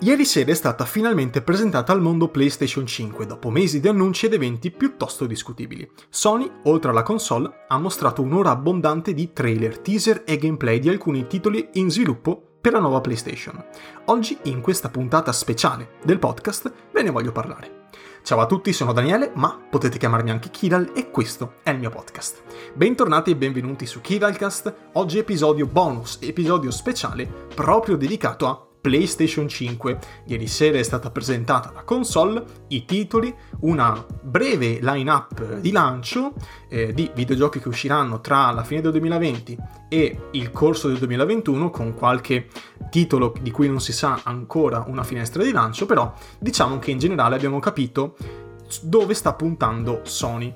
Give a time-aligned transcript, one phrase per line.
[0.00, 4.34] Ieri sera è stata finalmente presentata al mondo PlayStation 5 dopo mesi di annunci ed
[4.34, 5.90] eventi piuttosto discutibili.
[6.10, 11.26] Sony, oltre alla console, ha mostrato un'ora abbondante di trailer, teaser e gameplay di alcuni
[11.26, 13.64] titoli in sviluppo per la nuova PlayStation.
[14.06, 17.84] Oggi, in questa puntata speciale del podcast, ve ne voglio parlare.
[18.22, 21.90] Ciao a tutti, sono Daniele, ma potete chiamarmi anche Kiral e questo è il mio
[21.90, 22.42] podcast.
[22.74, 29.98] Bentornati e benvenuti su Kiralcast, oggi episodio bonus, episodio speciale proprio dedicato a PlayStation 5.
[30.26, 36.34] Ieri sera è stata presentata la console, i titoli, una breve line-up di lancio
[36.68, 39.58] eh, di videogiochi che usciranno tra la fine del 2020
[39.88, 42.46] e il corso del 2021 con qualche
[42.88, 47.00] titolo di cui non si sa ancora una finestra di lancio, però diciamo che in
[47.00, 48.16] generale abbiamo capito
[48.82, 50.54] dove sta puntando Sony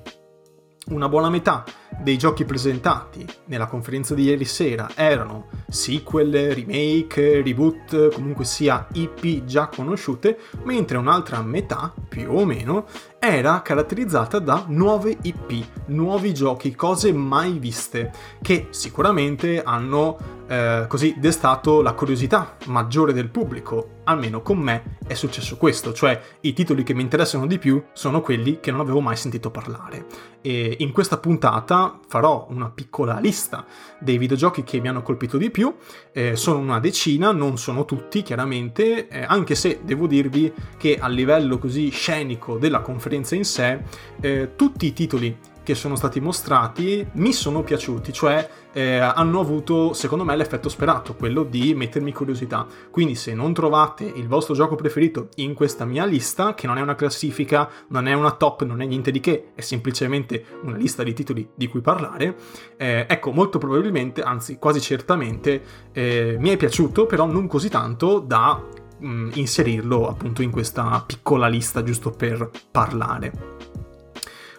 [0.87, 1.65] una buona metà
[1.99, 9.45] dei giochi presentati nella conferenza di ieri sera erano sequel, remake, reboot, comunque sia IP
[9.45, 12.85] già conosciute, mentre un'altra metà, più o meno,
[13.19, 18.11] era caratterizzata da nuove IP, nuovi giochi, cose mai viste,
[18.41, 20.17] che sicuramente hanno
[20.47, 23.99] eh, così destato la curiosità maggiore del pubblico.
[24.03, 28.19] Almeno con me è successo questo, cioè i titoli che mi interessano di più sono
[28.19, 30.05] quelli che non avevo mai sentito parlare.
[30.41, 33.65] E in questa puntata farò una piccola lista
[33.99, 35.73] dei videogiochi che mi hanno colpito di più,
[36.11, 41.07] eh, sono una decina, non sono tutti chiaramente, eh, anche se devo dirvi che a
[41.07, 43.79] livello così scenico della conferenza in sé,
[44.19, 45.37] eh, tutti i titoli
[45.71, 51.15] che sono stati mostrati mi sono piaciuti, cioè eh, hanno avuto secondo me l'effetto sperato,
[51.15, 52.67] quello di mettermi curiosità.
[52.89, 56.81] Quindi se non trovate il vostro gioco preferito in questa mia lista, che non è
[56.81, 61.03] una classifica, non è una top, non è niente di che, è semplicemente una lista
[61.03, 62.35] di titoli di cui parlare,
[62.75, 68.19] eh, ecco molto probabilmente, anzi quasi certamente, eh, mi è piaciuto, però non così tanto
[68.19, 68.61] da
[68.99, 73.70] mh, mm, inserirlo appunto in questa piccola lista giusto per parlare.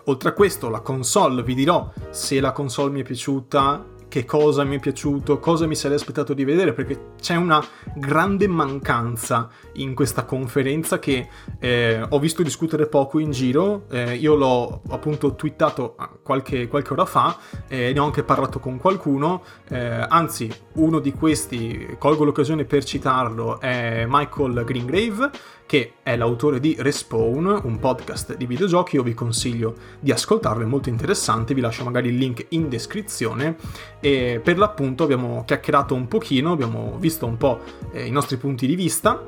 [0.05, 4.63] Oltre a questo, la console, vi dirò se la console mi è piaciuta, che cosa
[4.63, 7.65] mi è piaciuto, cosa mi sarei aspettato di vedere, perché c'è una
[7.95, 14.35] grande mancanza in questa conferenza che eh, ho visto discutere poco in giro, eh, io
[14.35, 20.05] l'ho appunto twittato qualche, qualche ora fa eh, ne ho anche parlato con qualcuno, eh,
[20.07, 25.31] anzi uno di questi, colgo l'occasione per citarlo, è Michael Greengrave,
[25.73, 30.67] che è l'autore di Respawn, un podcast di videogiochi, io vi consiglio di ascoltarlo, è
[30.67, 33.57] molto interessante, vi lascio magari il link in descrizione
[33.99, 38.67] e per l'appunto abbiamo chiacchierato un pochino, abbiamo visto un po' eh, i nostri punti
[38.67, 39.25] di vista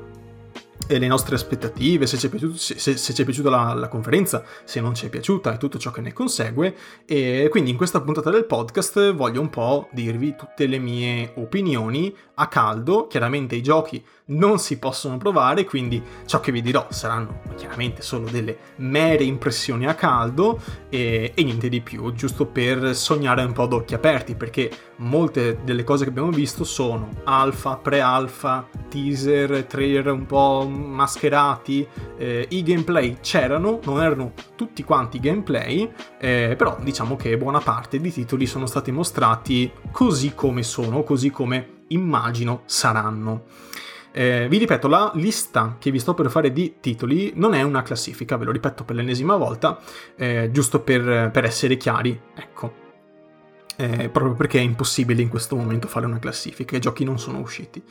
[0.87, 3.89] e le nostre aspettative, se ci è, piaciuto, se, se ci è piaciuta la, la,
[3.89, 6.77] conferenza, se non ci è piaciuta e tutto ciò che ne consegue.
[7.07, 12.15] E quindi in questa puntata del podcast voglio un po' dirvi tutte le mie opinioni
[12.35, 13.07] a caldo.
[13.07, 18.29] Chiaramente i giochi non si possono provare, quindi ciò che vi dirò saranno chiaramente solo
[18.29, 23.65] delle mere impressioni a caldo e, e niente di più, giusto per sognare un po'
[23.65, 30.07] ad occhi aperti, perché molte delle cose che abbiamo visto sono alfa, pre-alfa, teaser, trailer
[30.07, 31.87] un po' mascherati,
[32.17, 37.99] eh, i gameplay c'erano, non erano tutti quanti gameplay, eh, però diciamo che buona parte
[37.99, 43.45] di titoli sono stati mostrati così come sono, così come immagino saranno.
[44.17, 47.83] Eh, vi ripeto, la lista che vi sto per fare di titoli non è una
[47.83, 49.81] classifica, ve lo ripeto per l'ennesima volta,
[50.15, 52.83] eh, giusto per, per, essere chiari, ecco.
[53.77, 57.41] Eh, proprio perché è impossibile in questo momento fare una classifica, i giochi non sono
[57.41, 57.83] usciti.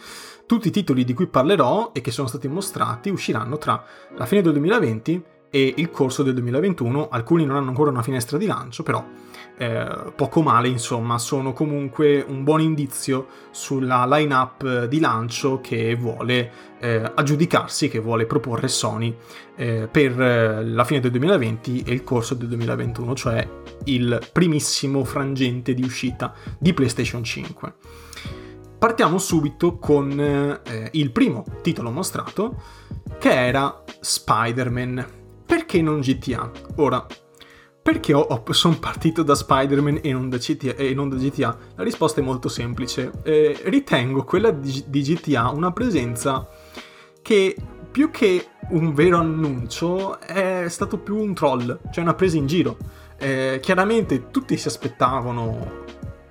[0.45, 3.83] Tutti i titoli di cui parlerò e che sono stati mostrati usciranno tra
[4.15, 8.37] la fine del 2020 e il corso del 2021, alcuni non hanno ancora una finestra
[8.37, 9.05] di lancio, però
[9.57, 16.51] eh, poco male, insomma, sono comunque un buon indizio sulla line-up di lancio che vuole
[16.79, 19.15] eh, aggiudicarsi, che vuole proporre Sony
[19.55, 23.47] eh, per eh, la fine del 2020 e il corso del 2021, cioè
[23.85, 27.73] il primissimo frangente di uscita di PlayStation 5.
[28.79, 32.61] Partiamo subito con eh, il primo titolo mostrato,
[33.17, 35.21] che era Spider-Man.
[35.45, 36.51] Perché non GTA?
[36.77, 37.05] Ora,
[37.83, 38.13] perché
[38.51, 41.57] sono partito da Spider-Man e non da, GTA, e non da GTA?
[41.75, 43.11] La risposta è molto semplice.
[43.23, 46.47] Eh, ritengo quella di, di GTA una presenza
[47.21, 47.55] che
[47.91, 52.77] più che un vero annuncio è stato più un troll, cioè una presa in giro.
[53.17, 55.82] Eh, chiaramente tutti si aspettavano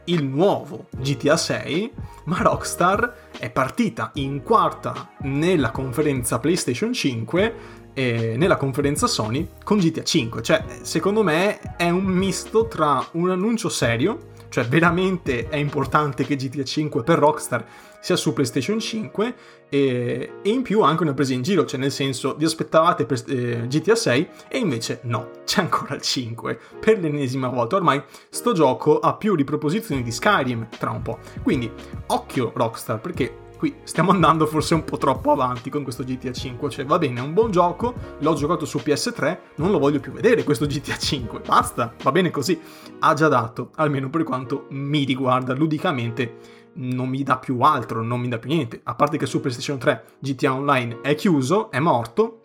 [0.05, 1.93] il nuovo GTA 6,
[2.25, 7.55] ma Rockstar è partita in quarta nella conferenza PlayStation 5
[7.95, 10.43] e nella conferenza Sony con GTA 5.
[10.43, 16.37] Cioè, secondo me è un misto tra un annuncio serio, cioè veramente è importante che
[16.37, 17.65] GTA 5 per Rockstar
[18.03, 19.35] sia su PlayStation 5
[19.69, 23.23] e, e, in più anche una presa in giro, cioè nel senso vi aspettavate per,
[23.29, 27.77] eh, GTA 6 e invece no, c'è ancora il 5 per l'ennesima volta.
[27.77, 31.21] Ormai sto gioco ha più riproposizioni di Skyrim tra un po'.
[31.43, 31.71] Quindi
[32.09, 36.69] occhio Rockstar perché qui stiamo andando forse un po' troppo avanti con questo GTA 5,
[36.69, 40.11] cioè va bene, è un buon gioco, l'ho giocato su PS3, non lo voglio più
[40.11, 42.61] vedere questo GTA 5, basta, va bene così.
[42.99, 48.21] Ha già dato, almeno per quanto mi riguarda ludicamente, non mi dà più altro, non
[48.21, 51.79] mi dà più niente, a parte che su PlayStation 3 GTA Online è chiuso, è
[51.79, 52.45] morto,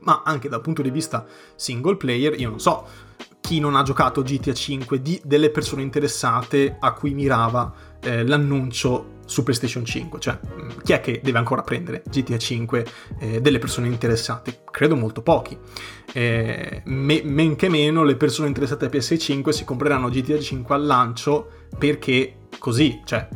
[0.00, 2.86] ma anche dal punto di vista single player, io non so
[3.40, 9.20] chi non ha giocato GTA 5 di, delle persone interessate a cui mirava eh, l'annuncio
[9.26, 12.86] su PlayStation 5, cioè mm, chi è che deve ancora prendere GTA 5
[13.18, 14.62] eh, delle persone interessate?
[14.70, 15.58] Credo molto pochi.
[16.12, 20.84] Eh, me, men che meno le persone interessate a PS5 si compreranno GTA 5 al
[20.84, 23.28] lancio perché così, cioè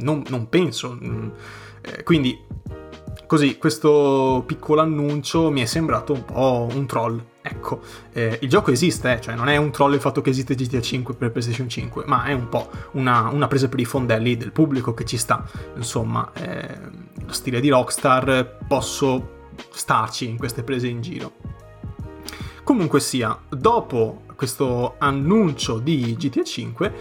[0.00, 0.98] non, non penso.
[1.02, 1.28] Mm,
[1.80, 2.38] eh, quindi
[3.26, 7.82] così questo piccolo annuncio mi è sembrato un po' un troll Ecco,
[8.14, 10.80] eh, il gioco esiste, eh, cioè non è un troll il fatto che esiste GTA
[10.80, 14.50] 5 per PlayStation 5, ma è un po' una, una presa per i fondelli del
[14.50, 15.44] pubblico che ci sta.
[15.76, 16.78] Insomma, eh,
[17.22, 21.32] lo stile di Rockstar, posso starci in queste prese in giro.
[22.62, 26.94] Comunque sia, dopo questo annuncio di GTA 5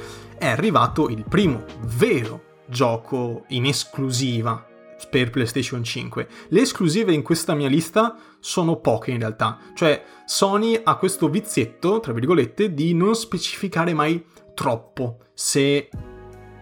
[0.44, 4.68] è arrivato il primo vero gioco in esclusiva
[5.10, 6.28] per PlayStation 5.
[6.50, 12.02] Le esclusive in questa mia lista sono poche in realtà, cioè Sony ha questo vizietto,
[12.02, 14.22] tra virgolette, di non specificare mai
[14.54, 15.90] troppo se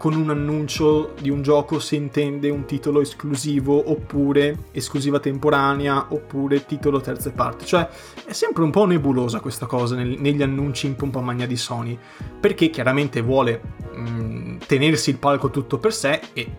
[0.02, 6.66] con un annuncio di un gioco si intende un titolo esclusivo oppure esclusiva temporanea oppure
[6.66, 7.68] titolo terze parti.
[7.68, 7.88] Cioè
[8.26, 11.96] è sempre un po' nebulosa questa cosa nel, negli annunci in pompa magna di Sony,
[12.40, 13.62] perché chiaramente vuole
[13.94, 16.50] mh, mm, tenersi il palco tutto per sé e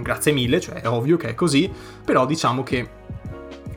[0.00, 1.68] grazie mille, cioè è ovvio che è così,
[2.04, 2.88] però diciamo che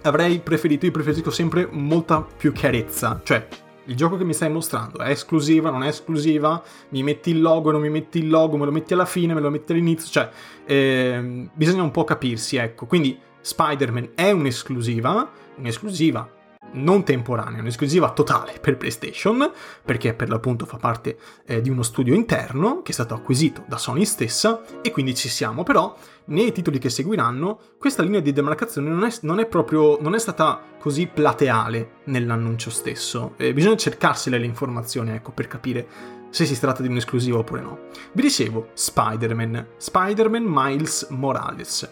[0.03, 3.47] avrei preferito, io preferisco sempre molta più chiarezza, cioè
[3.85, 7.71] il gioco che mi stai mostrando è esclusiva, non è esclusiva, mi metti il logo,
[7.71, 10.29] non mi metti il logo, me lo metti alla fine, me lo metti all'inizio, cioè
[10.65, 12.85] eh, bisogna un po' capirsi, ecco.
[12.85, 16.34] Quindi Spider-Man è un'esclusiva, un'esclusiva
[16.75, 19.51] non temporanea, un'esclusiva totale per PlayStation,
[19.83, 23.77] perché per l'appunto fa parte eh, di uno studio interno che è stato acquisito da
[23.77, 25.95] Sony stessa e quindi ci siamo, però
[26.25, 30.19] nei titoli che seguiranno questa linea di demarcazione non è, non è proprio, non è
[30.19, 35.87] stata così plateale nell'annuncio stesso, eh, bisogna cercarsele le informazioni ecco, per capire
[36.29, 37.79] se si tratta di un'esclusiva oppure no.
[38.11, 41.89] Vi dicevo, Spider-Man, Spider-Man Miles Morales.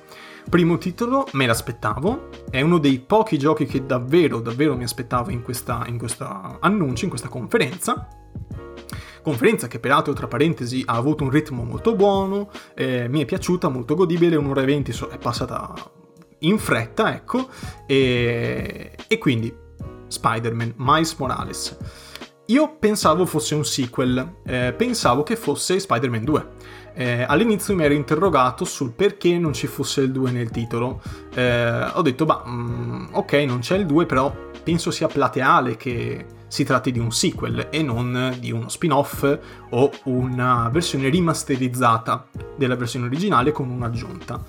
[0.49, 5.41] Primo titolo, me l'aspettavo, è uno dei pochi giochi che davvero, davvero mi aspettavo in
[5.41, 8.07] questa annuncio, in questa conferenza.
[9.23, 13.69] Conferenza che peraltro, tra parentesi, ha avuto un ritmo molto buono, eh, mi è piaciuta,
[13.69, 15.73] molto godibile, un'ora e venti è passata
[16.39, 17.47] in fretta, ecco,
[17.87, 19.55] e, e quindi
[20.07, 21.77] Spider-Man, Miles Morales.
[22.47, 26.47] Io pensavo fosse un sequel, eh, pensavo che fosse Spider-Man 2
[26.93, 31.01] eh, all'inizio mi ero interrogato sul perché non ci fosse il 2 nel titolo.
[31.33, 36.25] Eh, ho detto, bah, mm, ok, non c'è il 2, però penso sia plateale che
[36.47, 42.75] si tratti di un sequel e non di uno spin-off o una versione rimasterizzata della
[42.75, 44.39] versione originale con un'aggiunta.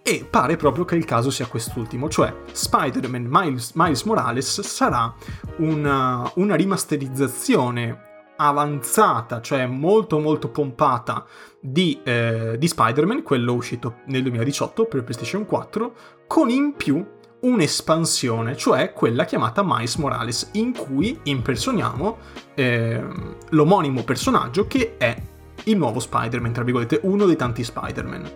[0.00, 5.12] E pare proprio che il caso sia quest'ultimo, cioè Spider-Man Miles, Miles Morales sarà
[5.56, 8.06] una, una rimasterizzazione
[8.36, 11.26] avanzata, cioè molto molto pompata
[11.60, 15.94] di, eh, di Spider-Man, quello uscito nel 2018 per PlayStation 4,
[16.26, 17.04] con in più
[17.40, 22.18] un'espansione, cioè quella chiamata Miles Morales, in cui impersoniamo
[22.54, 23.04] eh,
[23.50, 25.20] l'omonimo personaggio che è
[25.64, 28.30] il nuovo Spider-Man, tra virgolette, uno dei tanti Spider-Man.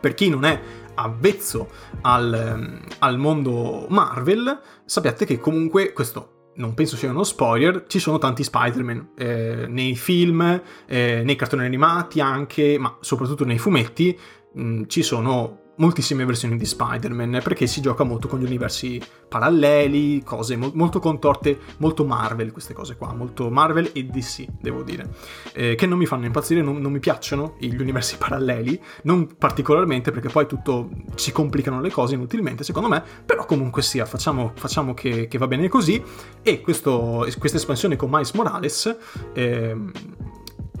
[0.00, 0.60] Per chi non è
[0.94, 1.70] avvezzo
[2.02, 8.18] al, al mondo Marvel, sappiate che comunque questo non penso sia uno spoiler, ci sono
[8.18, 14.18] tanti Spider-Man eh, nei film, eh, nei cartoni animati anche, ma soprattutto nei fumetti
[14.52, 19.00] mh, mm, ci sono moltissime versioni di Spider-Man perché si gioca molto con gli universi
[19.28, 24.82] paralleli, cose mo- molto contorte, molto Marvel queste cose qua, molto Marvel e DC devo
[24.82, 25.14] dire,
[25.52, 30.10] eh, che non mi fanno impazzire, non, non, mi piacciono gli universi paralleli, non particolarmente
[30.10, 34.94] perché poi tutto si complicano le cose inutilmente secondo me, però comunque sia, facciamo, facciamo
[34.94, 36.02] che, che, va bene così.
[36.42, 37.24] E questa
[37.56, 38.96] espansione con Miles Morales,
[39.32, 39.76] eh,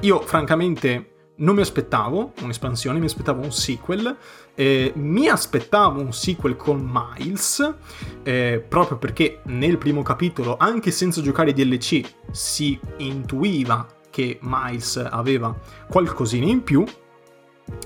[0.00, 4.16] io francamente non mi aspettavo un'espansione, mi aspettavo un sequel.
[4.54, 7.74] Eh, mi aspettavo un sequel con Miles,
[8.22, 12.00] eh, proprio perché nel primo capitolo, anche senza giocare DLC,
[12.30, 15.54] si intuiva che Miles aveva
[15.88, 16.84] qualcosina in più.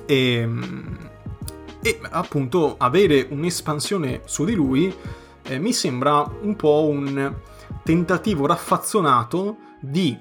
[0.07, 1.11] E, ehm,
[1.83, 4.95] e appunto avere un'espansione su di lui
[5.45, 7.35] eh, mi sembra un po' un
[7.83, 10.14] tentativo raffazzonato di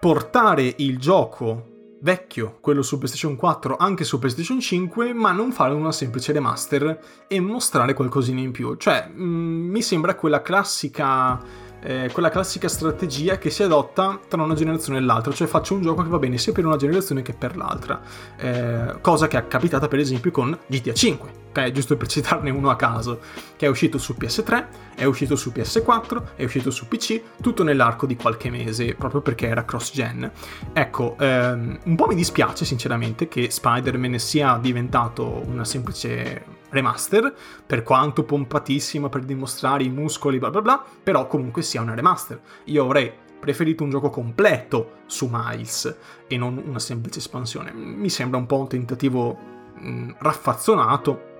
[0.00, 1.71] portare il gioco
[2.02, 6.98] vecchio, quello su PlayStation 4, anche su PlayStation 5, ma non fare una semplice remaster
[7.26, 8.74] e mostrare qualcosina in più.
[8.76, 14.40] Cioè, mh, mm, mi sembra quella classica eh, quella classica strategia che si adotta tra
[14.42, 17.22] una generazione e l'altra, cioè faccio un gioco che va bene sia per una generazione
[17.22, 18.00] che per l'altra,
[18.36, 21.70] eh, cosa che è capitata per esempio con GTA 5, ok?
[21.70, 23.20] Giusto per citarne uno a caso,
[23.56, 24.66] che è uscito su PS3,
[24.96, 29.46] è uscito su PS4, è uscito su PC, tutto nell'arco di qualche mese, proprio perché
[29.46, 30.30] era cross-gen.
[30.72, 37.34] Ecco, ehm, un po' mi dispiace sinceramente che Spider-Man sia diventato una semplice remaster,
[37.66, 42.40] per quanto pompatissima per dimostrare i muscoli, bla bla bla, però comunque sia una remaster.
[42.64, 45.96] Io avrei preferito un gioco completo su Miles
[46.28, 47.72] e non una semplice espansione.
[47.72, 49.36] Mi sembra un po' un tentativo
[49.74, 51.30] mh, raffazzonato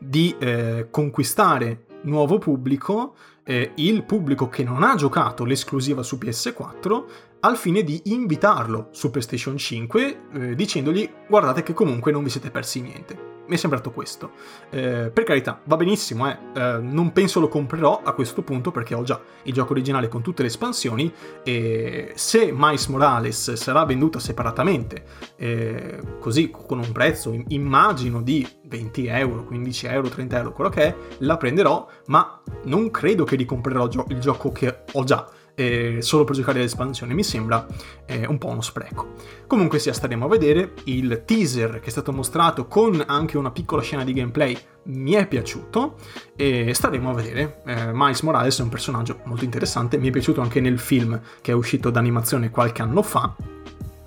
[0.00, 3.14] di eh, conquistare nuovo pubblico,
[3.44, 7.04] eh, il pubblico che non ha giocato l'esclusiva su PS4,
[7.40, 12.50] al fine di invitarlo su PlayStation 5, eh, dicendogli guardate che comunque non vi siete
[12.50, 14.30] persi niente mi è sembrato questo.
[14.70, 16.38] Eh, per carità, va benissimo, eh.
[16.54, 16.78] eh.
[16.80, 20.42] non penso lo comprerò a questo punto perché ho già il gioco originale con tutte
[20.42, 25.04] le espansioni e se Miles Morales sarà venduta separatamente,
[25.36, 30.82] eh, così con un prezzo immagino di 20 euro, 15 euro, 30 euro, quello che
[30.84, 36.24] è, la prenderò, ma non credo che ricomprerò il gioco che ho già eh, solo
[36.24, 37.66] per giocare l'espansione mi sembra
[38.06, 39.14] eh, un po' uno spreco.
[39.46, 40.72] Comunque sia, staremo a vedere.
[40.84, 45.26] Il teaser che è stato mostrato con anche una piccola scena di gameplay mi è
[45.26, 45.96] piaciuto
[46.36, 47.62] e staremo a vedere.
[47.66, 51.52] Eh, Miles Morales è un personaggio molto interessante, mi è piaciuto anche nel film che
[51.52, 53.34] è uscito d'animazione qualche anno fa.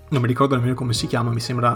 [0.09, 1.75] Non mi ricordo nemmeno come si chiama, mi sembra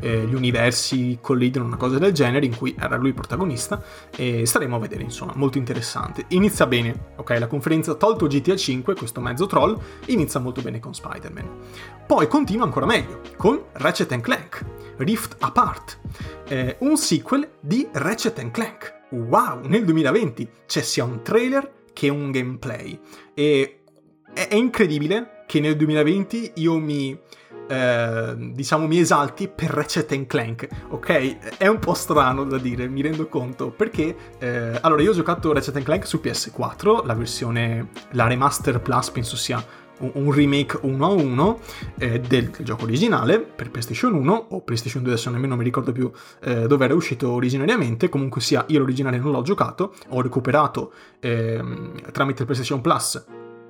[0.00, 3.82] eh, gli universi collidono, una cosa del genere, in cui era lui il protagonista,
[4.14, 6.24] e staremo a vedere, insomma, molto interessante.
[6.28, 7.36] Inizia bene, ok?
[7.38, 11.48] La conferenza, tolto GTA 5, questo mezzo troll, inizia molto bene con Spider-Man.
[12.06, 14.64] Poi continua ancora meglio, con Ratchet Clank,
[14.96, 16.00] Rift Apart,
[16.48, 18.96] eh, un sequel di Ratchet Clank.
[19.10, 22.98] Wow, nel 2020 c'è sia un trailer che un gameplay.
[23.34, 23.80] E
[24.32, 27.18] è, è incredibile che nel 2020 io mi
[27.68, 31.56] eh, diciamo, mi esalti per Ratchet Clank, ok?
[31.56, 35.52] È un po' strano da dire, mi rendo conto, perché, eh, allora, io ho giocato
[35.52, 39.64] Ratchet Clank su PS4, la versione, la Remaster Plus penso sia
[40.00, 41.60] un remake 1 a 1
[41.98, 46.08] eh, del, gioco originale per PlayStation 1 o PlayStation 2 adesso nemmeno mi ricordo più
[46.42, 51.60] eh, dove era uscito originariamente comunque sia io l'originale non l'ho giocato ho recuperato eh,
[52.12, 53.24] tramite PlayStation Plus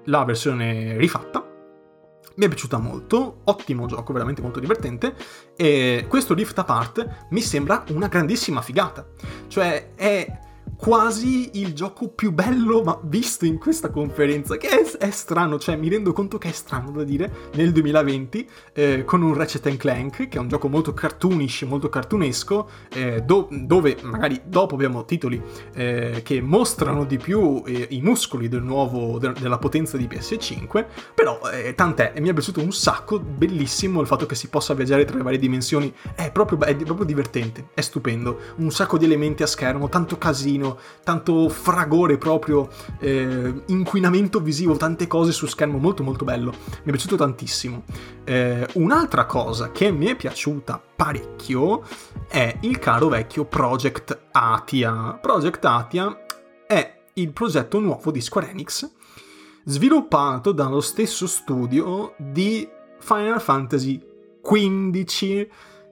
[0.04, 1.47] la versione rifatta
[2.36, 5.14] mi è piaciuta molto, ottimo gioco, veramente molto divertente,
[5.56, 9.06] e questo Rift Apart mi sembra una grandissima figata,
[9.48, 10.46] cioè è
[10.78, 15.76] quasi il gioco più bello ma visto in questa conferenza, che è, è, strano, cioè
[15.76, 20.28] mi rendo conto che è strano da dire, nel 2020, eh, con un Ratchet Clank,
[20.28, 25.42] che è un gioco molto cartoonish, molto cartunesco, eh, do, dove magari dopo abbiamo titoli
[25.74, 30.86] eh, che mostrano di più eh, i muscoli del nuovo, de, della potenza di PS5,
[31.12, 34.74] però eh, tant'è, e mi è piaciuto un sacco, bellissimo il fatto che si possa
[34.74, 39.06] viaggiare tra le varie dimensioni, è proprio, è proprio divertente, è stupendo, un sacco di
[39.06, 45.46] elementi a schermo, tanto casino, casino, tanto fragore proprio, eh, inquinamento visivo, tante cose su
[45.46, 46.50] schermo, molto molto bello.
[46.50, 47.84] Mi è piaciuto tantissimo.
[48.24, 51.82] Eh, un'altra cosa che mi è piaciuta parecchio
[52.28, 55.18] è il caro vecchio Project Atia.
[55.20, 56.24] Project Atia
[56.66, 58.90] è il progetto nuovo di Square Enix
[59.64, 62.68] sviluppato dallo stesso studio di
[63.00, 64.00] Final Fantasy
[64.40, 65.46] XV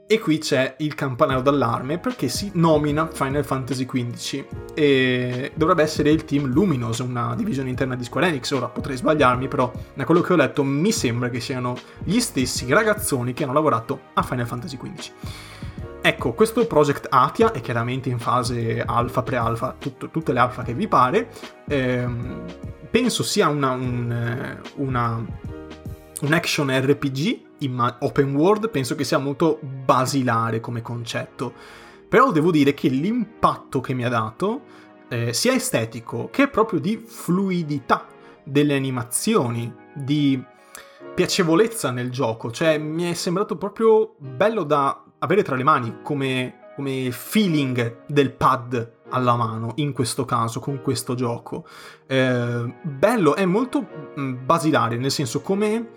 [0.08, 4.44] e qui c'è il campanello d'allarme perché si nomina Final Fantasy XV
[4.74, 8.52] e dovrebbe essere il team Luminous, una divisione interna di Square Enix.
[8.52, 12.72] Ora potrei sbagliarmi, però da quello che ho letto mi sembra che siano gli stessi
[12.72, 15.12] ragazzoni che hanno lavorato a Final Fantasy XV.
[16.02, 20.72] Ecco, questo Project Atia è chiaramente in fase alfa, pre-alfa, tutto, tutte le alfa che
[20.72, 21.30] vi pare.
[21.66, 22.44] Ehm,
[22.88, 25.26] penso sia una, un, una,
[26.20, 27.45] un action RPG
[28.00, 31.52] open world penso che sia molto basilare come concetto.
[32.08, 34.62] Però devo dire che l'impatto che mi ha dato,
[35.08, 38.06] eh, sia estetico che proprio di fluidità
[38.44, 40.40] delle animazioni, di
[41.14, 46.72] piacevolezza nel gioco, cioè mi è sembrato proprio bello da avere tra le mani come,
[46.76, 51.66] come feeling del pad alla mano in questo caso con questo gioco.
[52.06, 53.86] Eh, bello, è molto
[54.18, 55.90] mm, basilare, nel senso come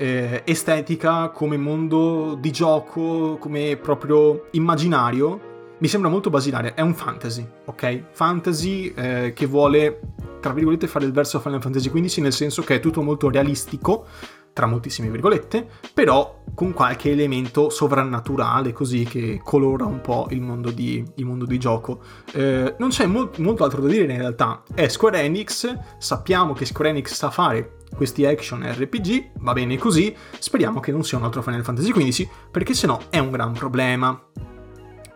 [0.00, 6.94] eh, estetica, come mondo di gioco, come proprio immaginario, mi sembra molto basilare, è un
[6.94, 8.04] fantasy, ok?
[8.12, 10.00] Fantasy eh, che vuole,
[10.40, 14.06] tra virgolette, fare il verso Final Fantasy XV, nel senso che è tutto molto realistico,
[14.54, 20.70] tra moltissime virgolette, però con qualche elemento sovrannaturale così che colora un po' il mondo
[20.70, 22.00] di, il mondo di gioco.
[22.32, 26.64] Eh, non c'è molt, molto altro da dire in realtà, è Square Enix, sappiamo che
[26.64, 31.24] Square Enix sa fare questi action RPG, va bene così, speriamo che non sia un
[31.24, 34.20] altro Final Fantasy XV, perché sennò è un gran problema.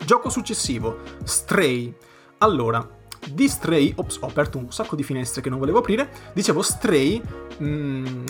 [0.05, 1.95] Gioco successivo, Stray.
[2.39, 2.87] Allora,
[3.31, 7.21] di Stray, ops, ho aperto un sacco di finestre che non volevo aprire, dicevo Stray...
[7.59, 8.27] Mh, mm,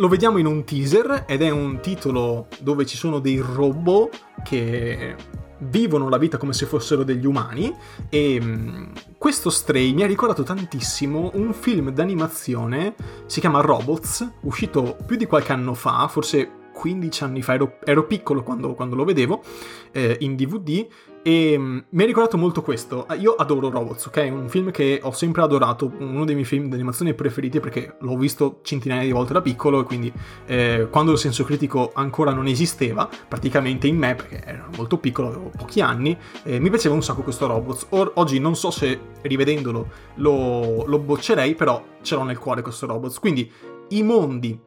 [0.00, 5.16] lo vediamo in un teaser ed è un titolo dove ci sono dei robot che
[5.58, 7.74] vivono la vita come se fossero degli umani
[8.08, 8.84] e mm,
[9.16, 12.94] questo Stray mi ha ricordato tantissimo un film d'animazione,
[13.26, 18.06] si chiama Robots, uscito più di qualche anno fa, forse 15 anni fa, ero, ero
[18.06, 19.42] piccolo quando, quando, lo vedevo
[19.90, 20.86] eh, in DVD
[21.28, 23.04] e um, mi ha ricordato molto questo.
[23.06, 24.28] Ah, io adoro Robots, ok?
[24.32, 28.60] Un film che ho sempre adorato, uno dei miei film d'animazione preferiti perché l'ho visto
[28.62, 30.10] centinaia di volte da piccolo e quindi
[30.46, 35.28] eh, quando il senso critico ancora non esisteva, praticamente in me, perché ero molto piccolo,
[35.28, 37.88] avevo pochi anni, eh, mi piaceva un sacco questo Robots.
[37.90, 42.86] Or- oggi non so se rivedendolo lo, lo boccerei, però ce l'ho nel cuore questo
[42.86, 43.18] Robots.
[43.18, 43.52] Quindi
[43.88, 44.58] i mondi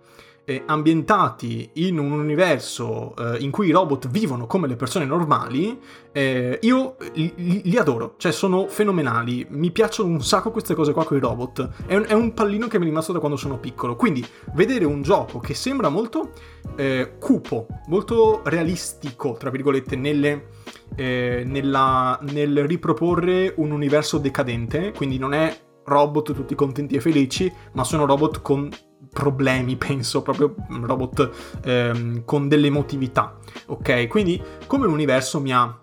[0.52, 5.80] eh, ambientati in un universo eh, in cui i robot vivono come le persone normali,
[6.12, 11.06] eh, io li, li, adoro, cioè sono fenomenali, mi piacciono un sacco queste cose qua
[11.06, 13.60] con i robot, è un, è un, pallino che mi è rimasto da quando sono
[13.60, 16.32] piccolo, quindi vedere un gioco che sembra molto
[16.76, 20.48] eh, cupo, molto realistico, tra virgolette, nelle,
[20.96, 27.52] eh, nella, nel riproporre un universo decadente, quindi non è robot tutti contenti e felici,
[27.74, 28.70] ma sono robot con
[29.12, 31.32] problemi, penso, proprio robot
[31.64, 33.38] ehm, con delle emotività.
[33.68, 35.76] Ok, quindi come l'universo mi ha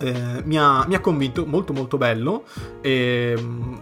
[0.00, 2.44] eh, mi, ha, mi, ha, convinto, molto molto bello.
[2.80, 3.36] E,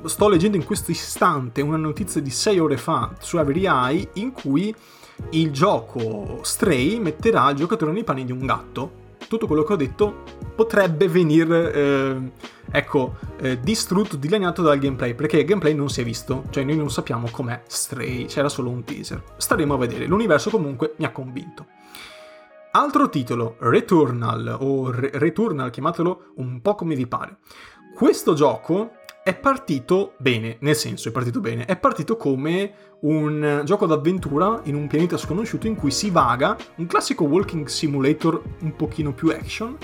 [0.04, 4.32] sto leggendo in questo istante una notizia di 6 ore fa su Every Eye in
[4.32, 4.75] cui
[5.30, 9.76] il gioco Stray metterà il giocatore nei panni di un gatto tutto quello che ho
[9.76, 10.23] detto
[10.54, 12.32] potrebbe venire, eh,
[12.71, 16.76] ecco, eh, distrutto, dilaniato dal gameplay, perché il gameplay non si è visto, cioè noi
[16.76, 19.23] non sappiamo com'è Stray, c'era solo un teaser.
[19.36, 21.67] Staremo a vedere, l'universo comunque mi ha convinto.
[22.73, 27.39] Altro titolo, Returnal, o Re- Returnal, chiamatelo un po' come vi pare.
[27.95, 28.93] Questo gioco
[29.26, 34.76] è partito bene, nel senso è partito bene, è partito come un gioco d'avventura in
[34.76, 39.76] un pianeta sconosciuto in cui si vaga, un classico walking simulator un pochino più action,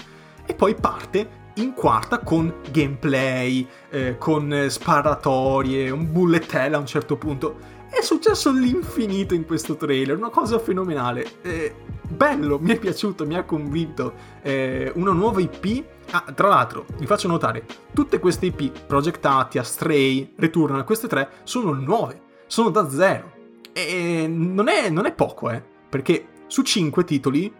[0.46, 6.86] e poi parte in quarta con gameplay, eh, con sparatorie, un bullet hell a un
[6.86, 7.56] certo punto.
[7.92, 11.40] È successo l'infinito in questo trailer, una cosa fenomenale.
[11.42, 11.74] Eh,
[12.08, 14.14] bello, mi è piaciuto, mi ha convinto.
[14.42, 19.62] Eh, una nuova IP Ah, tra l'altro, vi faccio notare, tutte queste IP, Project Atia,
[19.62, 23.32] Stray, Returnal, queste tre, sono nuove, sono da zero.
[23.72, 27.50] E non è, non è poco, eh, perché su cinque titoli,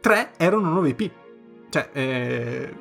[0.00, 1.10] tre erano nuove IP.
[1.70, 2.74] Cioè, eh,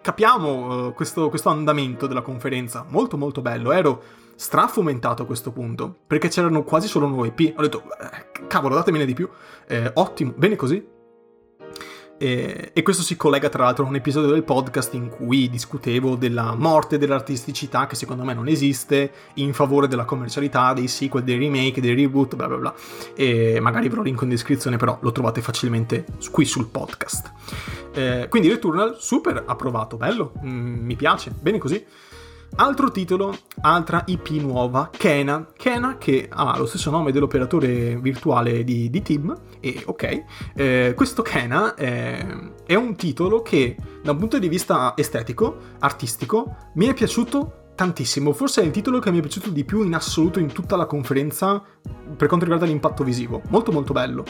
[0.00, 4.02] capiamo uh, questo, questo andamento della conferenza, molto molto bello, ero
[4.38, 7.58] strafomentato a questo punto, perché c'erano quasi solo nuove IP.
[7.58, 9.28] Ho detto, eh, cavolo, datemene di più.
[9.66, 10.96] Eh, ottimo, bene così.
[12.20, 16.16] E, e, questo si collega tra l'altro a un episodio del podcast in cui discutevo
[16.16, 21.38] della morte dell'artisticità che secondo me non esiste in favore della commercialità, dei sequel, dei
[21.38, 22.74] remake, dei reboot, bla bla bla.
[23.14, 27.32] E magari ve lo link in descrizione, però lo trovate facilmente qui sul podcast.
[27.92, 31.84] Eh, quindi Returnal, super approvato, bello, mm, mi piace, bene così.
[32.56, 35.46] Altro titolo, altra IP nuova, Kena.
[35.56, 40.24] Kena che ha lo stesso nome dell'operatore virtuale di, di Tim, e ok,
[40.56, 42.26] eh, questo Kena è,
[42.66, 48.32] è un titolo che da un punto di vista estetico, artistico, mi è piaciuto tantissimo.
[48.32, 50.86] Forse è il titolo che mi è piaciuto di più in assoluto in tutta la
[50.86, 51.62] conferenza
[52.16, 53.40] per quanto riguarda l'impatto visivo.
[53.50, 54.24] Molto molto bello.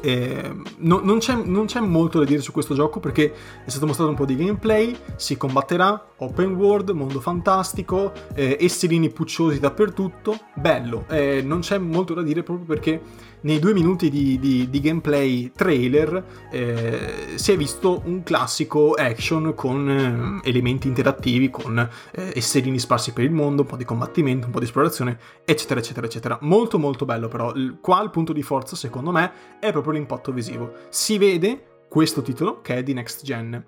[0.00, 3.32] Eh, no, non, c'è, non, c'è, molto da dire su questo gioco perché
[3.64, 9.10] è stato mostrato un po' di gameplay, si combatterà, open world, mondo fantastico, eh, esserini
[9.10, 13.00] pucciosi dappertutto, bello, eh, non c'è molto da dire proprio perché
[13.46, 19.54] nei due minuti di, di, di gameplay trailer eh, si è visto un classico action
[19.54, 24.46] con eh, elementi interattivi, con eh, esserini sparsi per il mondo, un po' di combattimento,
[24.46, 26.38] un po' di esplorazione, eccetera, eccetera, eccetera.
[26.42, 27.52] Molto, molto bello, però.
[27.80, 30.72] Qua il punto di forza, secondo me, è proprio l'impatto visivo.
[30.88, 33.64] Si vede questo titolo, che è di Next Gen,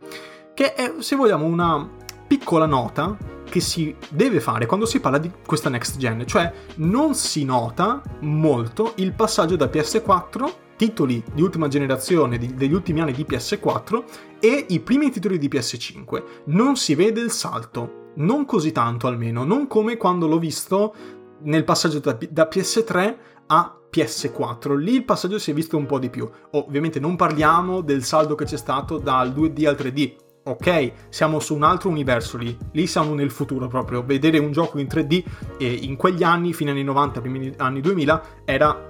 [0.54, 1.88] che è, se vogliamo, una
[2.28, 3.16] piccola nota
[3.48, 8.02] che si deve fare quando si parla di questa next gen, cioè non si nota
[8.20, 14.04] molto il passaggio da PS4 titoli di ultima generazione di, degli ultimi anni di PS4
[14.38, 16.22] e i primi titoli di PS5.
[16.46, 20.94] Non si vede il salto, non così tanto almeno, non come quando l'ho visto
[21.42, 23.16] nel passaggio da, da PS3
[23.48, 24.76] a PS4.
[24.76, 26.28] Lì il passaggio si è visto un po' di più.
[26.52, 30.14] Ovviamente non parliamo del saldo che c'è stato dal 2D al 3D.
[30.48, 34.02] Ok, siamo su un altro universo lì, lì siamo nel futuro proprio.
[34.02, 35.22] Vedere un gioco in 3D
[35.58, 38.86] e in quegli anni, fine anni 90, primi anni 2000, era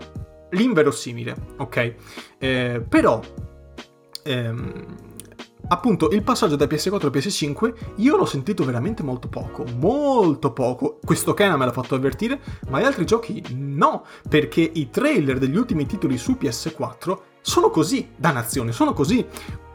[0.50, 1.94] l'inverosimile, ok?
[2.38, 3.20] Eh, però,
[4.22, 4.86] ehm,
[5.66, 11.00] appunto, il passaggio da PS4 a PS5 io l'ho sentito veramente molto poco, molto poco.
[11.04, 15.56] Questo Kena me l'ha fatto avvertire, ma gli altri giochi no, perché i trailer degli
[15.56, 19.26] ultimi titoli su PS4 sono così, da nazione, sono così.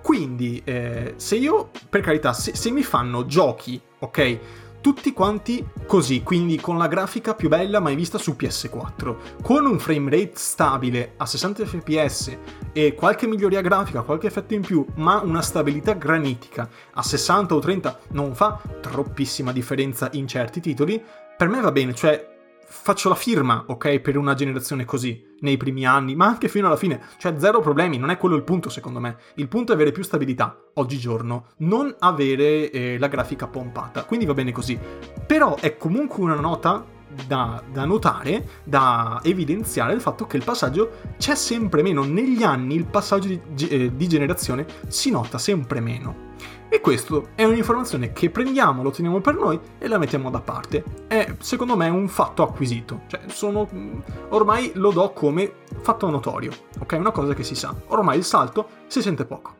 [0.03, 4.39] Quindi, eh, se io, per carità, se, se mi fanno giochi, ok?
[4.83, 9.79] tutti quanti così, quindi con la grafica più bella mai vista su PS4, con un
[9.79, 12.37] frame rate stabile a 60 fps
[12.73, 17.59] e qualche miglioria grafica, qualche effetto in più, ma una stabilità granitica a 60 o
[17.59, 21.01] 30 non fa troppissima differenza in certi titoli,
[21.37, 22.32] per me va bene, cioè
[22.75, 26.75] faccio la firma, ok, per una generazione così, nei primi anni, ma anche fino alla
[26.75, 26.99] fine.
[27.17, 29.17] Cioè, zero problemi, non è quello il punto, secondo me.
[29.35, 34.03] Il punto è avere più stabilità, oggigiorno, non avere eh, la grafica pompata.
[34.03, 34.77] Quindi va bene così.
[35.25, 36.83] Però è comunque una nota
[37.27, 42.03] da, da, notare, da evidenziare il fatto che il passaggio c'è sempre meno.
[42.03, 46.31] Negli anni il passaggio di, eh, di generazione si nota sempre meno.
[46.73, 50.83] E questo è un'informazione che prendiamo, lo teniamo per noi e la mettiamo da parte.
[51.07, 56.51] È secondo me un fatto acquisito, cioè sono, mm, ormai lo do come fatto notorio,
[56.79, 56.95] ok?
[56.97, 57.75] Una cosa che si sa.
[57.89, 59.53] Ormai il salto si sente poco.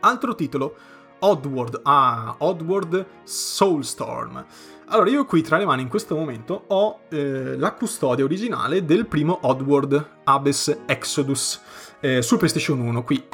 [0.00, 0.74] Altro titolo,
[1.20, 4.44] Oddworld, ah, Oddworld Soulstorm.
[4.86, 9.06] Allora, io qui tra le mani in questo momento ho eh, la custodia originale del
[9.06, 11.60] primo Oddworld Abyss Exodus
[12.00, 13.04] eh, su PlayStation 1.
[13.04, 13.24] Qui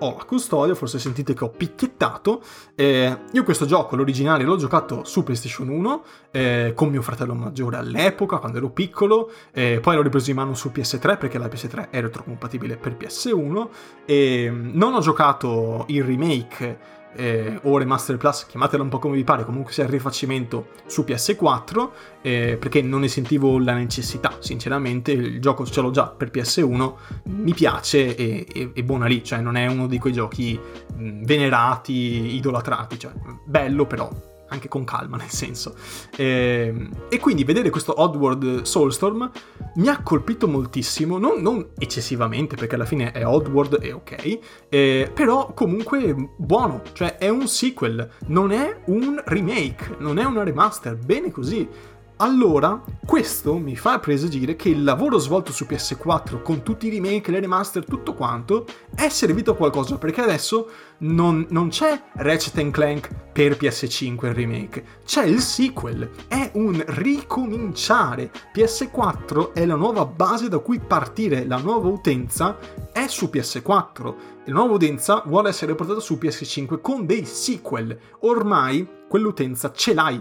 [0.00, 2.42] ho la custodia, forse sentite che ho picchiettato.
[2.74, 7.76] Eh, io questo gioco, l'originale, l'ho giocato su PlayStation 1 eh, con mio fratello maggiore
[7.76, 11.90] all'epoca, quando ero piccolo, eh, poi l'ho ripreso in mano su PS3 perché la PS3
[11.90, 13.68] è retrocompatibile per PS1
[14.04, 19.16] e mm, non ho giocato il remake eh, o Remaster Plus, chiamatela un po' come
[19.16, 21.88] vi pare, comunque sia il rifacimento su PS4,
[22.22, 26.92] eh, perché non ne sentivo la necessità, sinceramente, il gioco ce l'ho già per PS1,
[27.24, 30.58] mi piace e, e, e buona lì, cioè non è uno di quei giochi
[30.94, 33.12] venerati, idolatrati, cioè
[33.44, 35.74] bello però anche con calma nel senso.
[36.16, 39.30] E, ehm, e, quindi vedere questo Oddworld Soulstorm
[39.76, 45.10] mi ha colpito moltissimo, non, non eccessivamente perché alla fine è Oddworld e ok, eh,
[45.12, 50.96] però comunque buono, cioè è un sequel, non è un remake, non è una remaster,
[50.96, 56.86] bene così allora questo mi fa presagire che il lavoro svolto su PS4 con tutti
[56.86, 62.00] i remake, le remaster, tutto quanto è servito a qualcosa perché adesso non, non c'è
[62.14, 68.30] Ratchet Clank per PS5 il remake, c'è il sequel, è un ricominciare.
[68.52, 72.58] PS4 è la nuova base da cui partire, la nuova utenza
[72.92, 74.14] è su PS4
[74.48, 77.98] la nuova utenza vuole essere portata su PS5 con dei sequel.
[78.20, 80.18] Ormai quell'utenza ce l'hai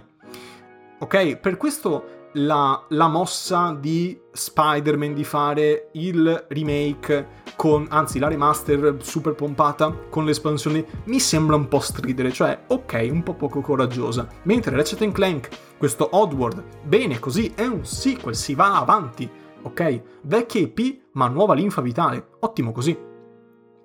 [1.00, 8.28] Ok, per questo la, la, mossa di Spider-Man di fare il remake con, anzi la
[8.28, 13.62] remaster super pompata con l'espansione mi sembra un po' stridere, cioè ok, un po' poco
[13.62, 14.28] coraggiosa.
[14.44, 19.30] Mentre Ratchet Clank, questo Oddworld, bene così, è un sequel, si va avanti,
[19.62, 20.02] ok?
[20.22, 22.98] Vecchia IP ma nuova linfa vitale, ottimo così.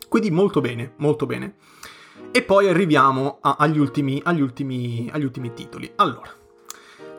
[0.09, 1.57] Quindi molto bene, molto bene.
[2.31, 5.93] E poi arriviamo a, agli, ultimi, agli, ultimi, agli ultimi titoli.
[5.97, 6.31] Allora,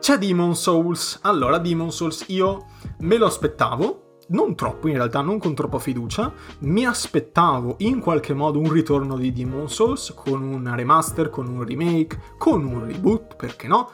[0.04, 1.20] c'è Demon Souls.
[1.22, 2.66] Allora, Demon Souls io
[2.98, 6.30] me lo aspettavo, non troppo in realtà, non con troppa fiducia.
[6.58, 11.64] Mi aspettavo in qualche modo un ritorno di Demon Souls con una remaster, con un
[11.64, 13.88] remake, con un reboot, perché no?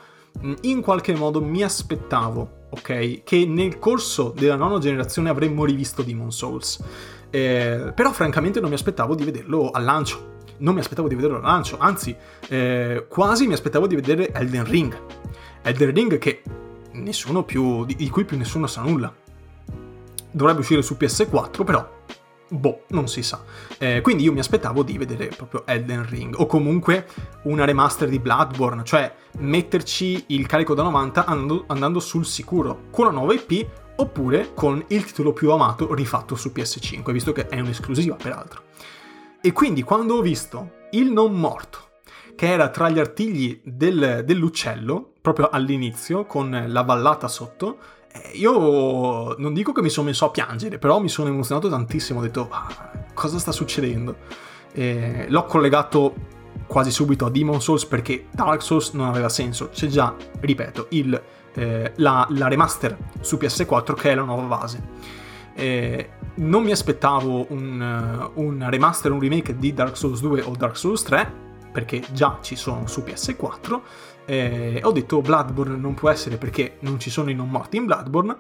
[0.63, 6.33] In qualche modo mi aspettavo, ok, che nel corso della nona generazione avremmo rivisto Demon
[6.33, 6.83] Souls.
[7.31, 10.39] Eh, però francamente non mi aspettavo di vederlo al lancio.
[10.57, 12.15] Non mi aspettavo di vederlo al lancio, anzi,
[12.49, 15.20] eh, quasi mi aspettavo di vedere Elden Ring
[15.63, 16.43] Elden Ring che
[16.93, 19.15] nessuno più, di, cui più nessuno sa nulla.
[20.33, 21.99] Dovrebbe uscire su PS4, però
[22.51, 23.43] boh, non si sa.
[23.79, 27.07] Eh, quindi io mi aspettavo di vedere proprio Elden Ring, o comunque
[27.45, 33.07] una remaster di Bloodborne, cioè metterci il carico da 90 andando, andando sul sicuro, con
[33.07, 37.61] la nuova IP oppure con il titolo più amato rifatto su PS5, visto che è
[37.61, 38.63] un'esclusiva peraltro.
[39.41, 41.89] E quindi quando ho visto il non morto,
[42.35, 47.79] che era tra gli artigli del, dell'uccello, proprio all'inizio, con la vallata sotto,
[48.35, 52.23] io non dico che mi sono messo a piangere, però mi sono emozionato tantissimo, ho
[52.23, 54.17] detto ah, cosa sta succedendo?
[54.73, 56.15] Eh, l'ho collegato
[56.67, 61.21] quasi subito a Demon Souls perché Dark Souls non aveva senso, c'è già, ripeto, il,
[61.55, 64.83] eh, la, la, remaster su PS4 che è la nuova base.
[65.55, 70.77] Eh, non mi aspettavo un, un remaster, un remake di Dark Souls 2 o Dark
[70.77, 73.81] Souls 3 perché già ci sono su PS4
[74.31, 77.87] eh, ho detto Bloodborne non può essere perché non ci sono i non morti in
[77.87, 78.37] Bloodborne,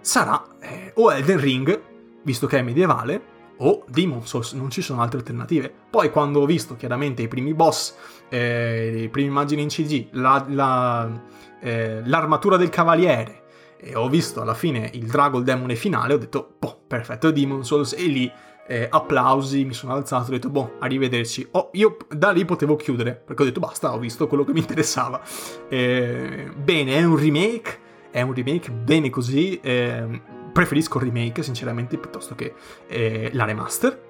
[0.00, 1.82] sarà eh, o Elden Ring,
[2.22, 5.70] visto che è medievale, o Demon Souls, non ci sono altre alternative.
[5.90, 7.94] Poi quando ho visto chiaramente i primi boss,
[8.30, 11.22] eh, i primi immagini in CG, la, la,
[11.60, 13.42] eh, l'armatura del cavaliere,
[13.76, 17.66] e ho visto alla fine il drago, il demone finale, ho detto, boh, perfetto, Demon
[17.66, 18.32] Souls, e lì
[18.68, 21.48] eh, applausi, mi sono alzato, ho detto, boh, arrivederci.
[21.52, 24.60] Oh, io da lì potevo chiudere, perché ho detto, basta, ho visto quello che mi
[24.60, 25.20] interessava.
[25.68, 27.78] Eh, bene, è un remake,
[28.10, 30.20] è un remake bene così, eh,
[30.52, 32.54] preferisco il remake, sinceramente, piuttosto che
[32.86, 34.06] eh, la remaster.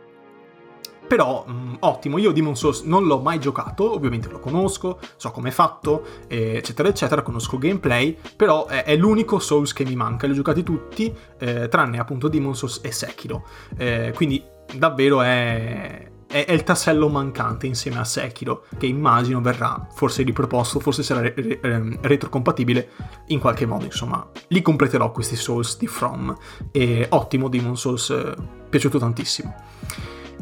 [1.08, 5.30] Però mh, mm, ottimo, io Demon Souls non l'ho mai giocato, ovviamente lo conosco, so
[5.30, 9.96] come è fatto, eh, eccetera, eccetera, conosco gameplay, però è, è, l'unico Souls che mi
[9.96, 13.46] manca, li ho giocati tutti, eh, tranne appunto Demon Souls e Sekiro.
[13.78, 14.44] Eh, quindi
[14.74, 20.78] davvero è, è, è, il tassello mancante insieme a Sekiro, che immagino verrà forse riproposto,
[20.78, 22.90] forse sarà re, re, retrocompatibile
[23.28, 26.36] in qualche modo, insomma, li completerò questi Souls di From.
[26.70, 28.34] E ottimo Demon Souls, eh,
[28.68, 29.54] piaciuto tantissimo.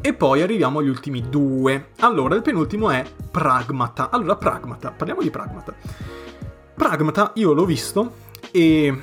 [0.00, 1.90] E poi arriviamo agli ultimi due.
[2.00, 4.11] Allora, il penultimo è Pragmata.
[4.11, 5.74] Allora, Pragmata, parliamo di Pragmata.
[6.74, 9.02] Pragmata, io l'ho visto e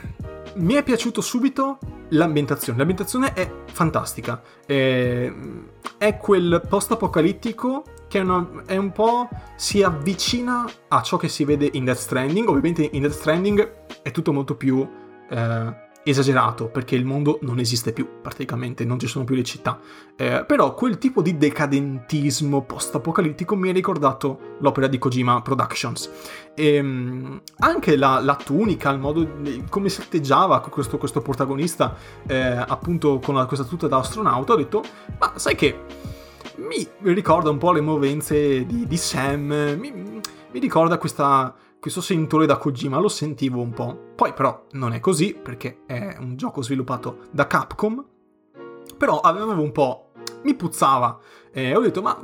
[0.55, 1.79] mi è piaciuto subito
[2.09, 2.77] l'ambientazione.
[2.77, 4.41] L'ambientazione è fantastica.
[4.65, 5.33] È,
[5.97, 11.43] è quel post-apocalittico che è, una, è, un po' si avvicina a ciò che si
[11.45, 12.47] vede in Death Stranding.
[12.47, 14.87] Ovviamente in Death Stranding è tutto molto più
[15.29, 19.79] eh, esagerato perché il mondo non esiste più praticamente, non ci sono più le città.
[20.15, 26.11] Eh, però quel tipo di decadentismo post-apocalittico mi ha ricordato l'opera di Kojima Productions.
[26.55, 29.27] E, ehm, anche la, la, tunica, il modo
[29.69, 31.95] come si atteggiava questo, questo protagonista,
[32.27, 34.83] eh, appunto con la, questa tuta da astronauta, ho detto,
[35.19, 35.79] ma sai che
[36.55, 42.45] mi ricorda un po' le movenze di, di Sam, mi, mi ricorda questa questo sentore
[42.45, 44.11] da Kojima lo sentivo un po'.
[44.15, 48.01] Poi però non è così perché è un gioco sviluppato da Capcom.
[48.97, 50.11] Però avevo un po'...
[50.43, 51.19] mi puzzava
[51.53, 52.19] eh, ho detto, ma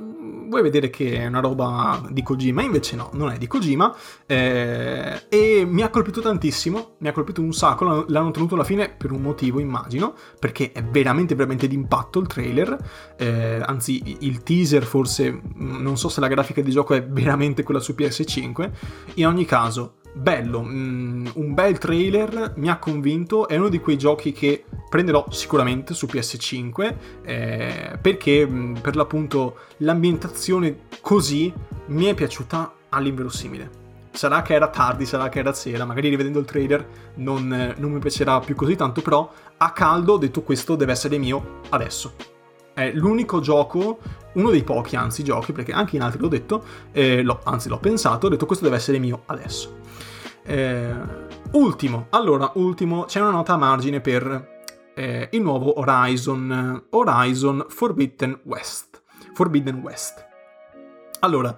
[0.49, 2.63] vuoi vedere che è una roba di Kojima?
[2.63, 3.95] Invece no, non è di Kojima.
[4.25, 8.05] Eh, e mi ha colpito tantissimo, mi ha colpito un sacco.
[8.07, 12.75] L'hanno tenuto alla fine per un motivo, immagino, perché è veramente, veramente d'impatto il trailer.
[13.17, 17.79] Eh, anzi, il teaser forse, non so se la grafica di gioco è veramente quella
[17.79, 18.71] su PS5.
[19.15, 23.97] In ogni caso, bello, mm, un bel trailer, mi ha convinto, è uno di quei
[23.97, 31.53] giochi che prenderò sicuramente su PS5 eh, perché mm, per l'appunto l'ambientazione così
[31.87, 33.77] mi è piaciuta all'inverosimile.
[34.11, 37.99] Sarà che era tardi, sarà che era sera, magari rivedendo il trailer non, non mi
[37.99, 42.15] piacerà più così tanto, però a caldo detto questo deve essere mio adesso.
[42.73, 43.99] È l'unico gioco,
[44.33, 47.77] uno dei pochi anzi giochi, perché anche in altri l'ho detto, eh, l'ho, anzi l'ho
[47.77, 49.78] pensato, ho detto questo deve essere mio adesso.
[50.49, 50.91] Eh,
[51.51, 54.63] ultimo, allora, ultimo, c'è una nota a margine per
[54.95, 59.03] eh, il nuovo Horizon, Horizon Forbidden West.
[59.35, 60.25] Forbidden West.
[61.19, 61.55] Allora,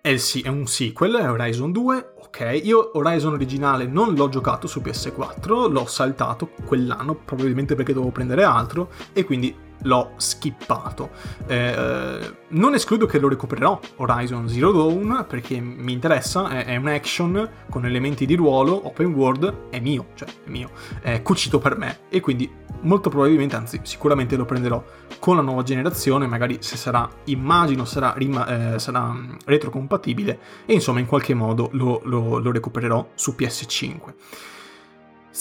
[0.00, 2.60] è, è, un sequel, è Horizon 2, ok.
[2.62, 8.44] Io Horizon originale non l'ho giocato su PS4, l'ho saltato quell'anno, probabilmente perché dovevo prendere
[8.44, 11.10] altro, e quindi l'ho skippato.
[11.46, 16.88] Eh, non escludo che lo recupererò Horizon Zero Dawn perché mi interessa, è, è, un
[16.88, 21.76] action con elementi di ruolo, open world, è mio, cioè è mio, è cucito per
[21.76, 22.50] me e quindi
[22.82, 24.82] molto probabilmente, anzi sicuramente lo prenderò
[25.18, 30.72] con la nuova generazione, magari se sarà, immagino sarà, rima, eh, sarà mm, retrocompatibile e
[30.72, 33.98] insomma in qualche modo lo, lo, lo recupererò su PS5.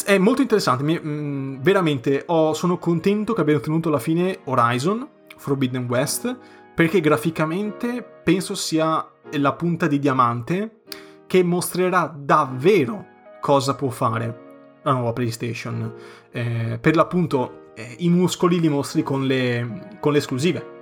[0.06, 4.40] È molto interessante, mi, mh, mm, veramente oh, sono contento che abbiano ottenuto alla fine
[4.44, 6.38] Horizon, Forbidden West,
[6.76, 10.82] perché graficamente penso sia la punta di diamante
[11.28, 13.06] che mostrerà davvero
[13.42, 14.48] cosa può fare
[14.84, 15.94] la nuova PlayStation.
[16.32, 20.78] Eh, per l'appunto eh, i muscoli li mostri con le, con le esclusive.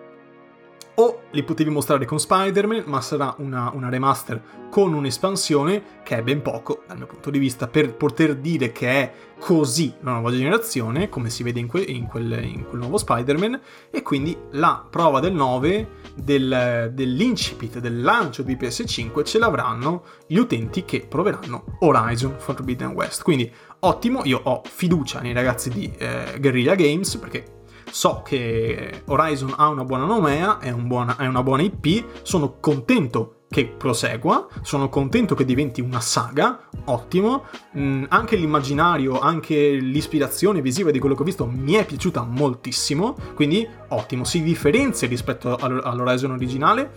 [0.99, 6.23] O li potevi mostrare con Spider-Man, ma sarà una, una, remaster con un'espansione che è
[6.23, 10.31] ben poco, dal mio punto di vista, per poter dire che è così la nuova
[10.31, 14.87] generazione, come si vede in, que- in, quel, in quel, nuovo Spider-Man, e quindi la
[14.89, 21.77] prova del 9, del, dell'incipit, del lancio di PS5, ce l'avranno gli utenti che proveranno
[21.81, 23.21] Horizon Forbidden West.
[23.21, 27.56] Quindi ottimo, io ho fiducia nei ragazzi di eh, Guerrilla Games, perché
[27.89, 32.57] so che Horizon ha una buona nomea, è, un buona, è una buona IP, sono
[32.59, 37.45] contento che prosegua, sono contento che diventi una saga, ottimo,
[37.77, 43.15] mm, anche l'immaginario, anche l'ispirazione visiva di quello che ho visto mi è piaciuta moltissimo,
[43.35, 46.91] quindi ottimo, si differenzia rispetto all'Horizon originale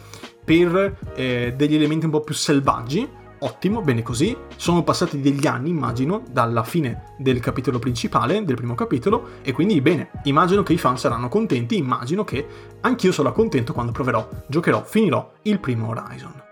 [0.45, 3.09] per eh, degli elementi un po' più selvaggi,
[3.41, 4.37] ottimo, bene così.
[4.57, 9.81] Sono passati degli anni, immagino, dalla fine del capitolo principale, del primo capitolo, e quindi
[9.81, 12.47] bene, immagino che i fan saranno contenti, immagino che
[12.81, 16.43] anch'io sarò contento quando proverò, giocherò, finirò il primo Horizon.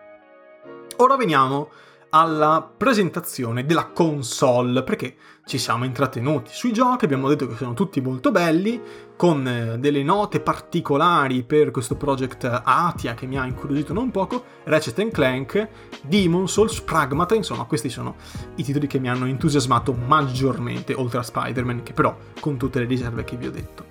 [0.96, 1.70] Ora veniamo
[2.11, 5.16] alla presentazione della console, perché
[5.49, 8.81] ci siamo intrattenuti sui giochi, abbiamo detto che sono tutti molto belli,
[9.17, 14.45] con eh, delle note particolari per questo project Atia che mi ha incuriosito non poco,
[14.65, 15.69] Ratchet Clank,
[16.03, 18.17] Demon Souls, Pragmata, insomma questi sono
[18.57, 22.85] i titoli che mi hanno entusiasmato maggiormente, oltre a Spider-Man, che però con tutte le
[22.85, 23.87] riserve che vi ho detto.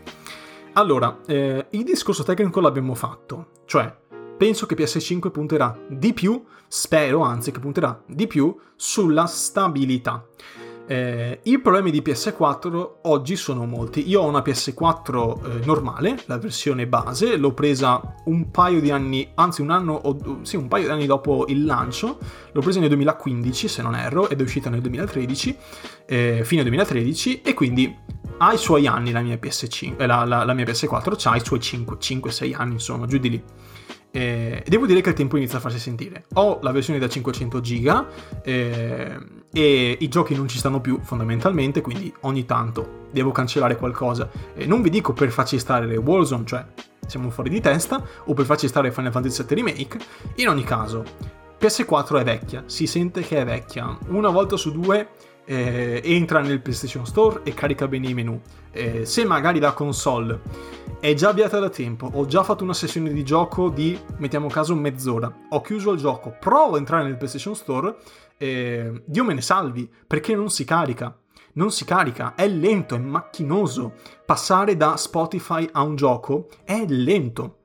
[0.74, 3.92] Allora, eh, il discorso tecnico l'abbiamo fatto, cioè
[4.38, 10.24] penso che PS5 punterà di più, spero anzi che punterà di più sulla stabilità.
[10.90, 14.08] Eh, I problemi di PS4 oggi sono molti.
[14.08, 19.30] Io ho una PS4 eh, normale, la versione base, l'ho presa un paio di anni,
[19.36, 22.18] anzi un anno, o, sì, un paio di anni dopo il lancio.
[22.54, 25.58] L'ho presa nel 2015, se non erro, ed è uscita nel 2013,
[26.06, 27.94] eh, fine 2013, e quindi
[28.38, 31.44] ha i suoi anni la mia, PS5, eh, la, la, la mia PS4, ha i
[31.44, 33.44] suoi 5-6 anni, insomma, giù di lì.
[34.18, 36.26] Eh, devo dire che il tempo inizia a farsi sentire.
[36.34, 38.08] Ho la versione da 500 giga
[38.42, 39.16] eh,
[39.54, 44.28] e i giochi non ci stanno più fondamentalmente, quindi ogni tanto devo cancellare qualcosa.
[44.56, 46.66] Eh, non vi dico per farci stare Warzone, cioè
[47.06, 50.00] siamo fuori di testa, o per farci stare Final Fantasy VII Remake.
[50.38, 51.04] In ogni caso,
[51.60, 53.96] PS4 è vecchia, si sente che è vecchia.
[54.08, 55.10] Una volta su due
[55.46, 58.42] eh, entra nel PlayStation Store e carica bene i menu.
[58.72, 60.40] Eh, se magari la console
[61.00, 64.76] è già avviata da tempo, ho già fatto una sessione di gioco di, mettiamo caso,
[64.76, 67.96] mezz'ora, ho chiuso il gioco, provo a entrare nel PlayStation Store,
[68.38, 71.16] eh, Dio me ne salvi, perché non si carica.
[71.54, 73.94] Non si carica, è lento, è macchinoso.
[74.26, 77.57] Passare da Spotify a un gioco è lento.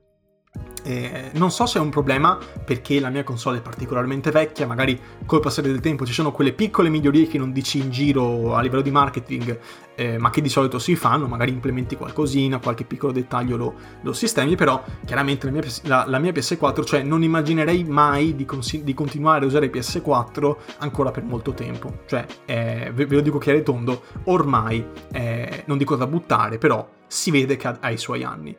[0.85, 4.99] Eh, non so se è un problema perché la mia console è particolarmente vecchia, magari
[5.25, 8.61] col passare del tempo ci sono quelle piccole migliorie che non dici in giro a
[8.61, 9.59] livello di marketing,
[9.95, 14.13] eh, ma che di solito si fanno, magari implementi qualcosina, qualche piccolo dettaglio lo, lo
[14.13, 18.81] sistemi, però chiaramente la mia, la, la mia, PS4, cioè non immaginerei mai di, cons-
[18.81, 23.37] di, continuare a usare PS4 ancora per molto tempo, cioè eh, ve, ve, lo dico
[23.37, 27.89] chiaro e tondo, ormai eh, non dico da buttare, però si vede che ha, ha
[27.89, 28.55] i suoi anni.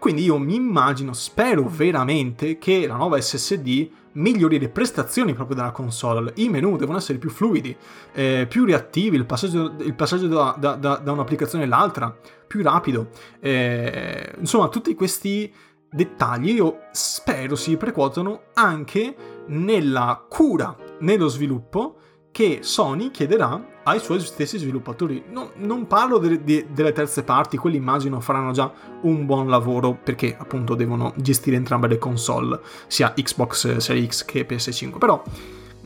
[0.00, 5.72] Quindi io mi immagino, spero veramente che la nuova SSD migliori le prestazioni proprio della
[5.72, 6.32] console.
[6.36, 7.76] I menu devono essere più fluidi,
[8.12, 13.10] eh, più reattivi, il passaggio, il passaggio da, da, da, da, un'applicazione all'altra più rapido.
[13.40, 15.52] Eh, insomma, tutti questi
[15.90, 19.14] dettagli io spero si prequotano anche
[19.48, 21.96] nella cura, nello sviluppo
[22.30, 25.24] che Sony chiederà ai suoi stessi sviluppatori.
[25.30, 28.70] No, non parlo de- de- delle terze parti, quelli immagino faranno già
[29.02, 34.46] un buon lavoro perché appunto devono gestire entrambe le console, sia Xbox Series X che
[34.46, 35.22] PS5, però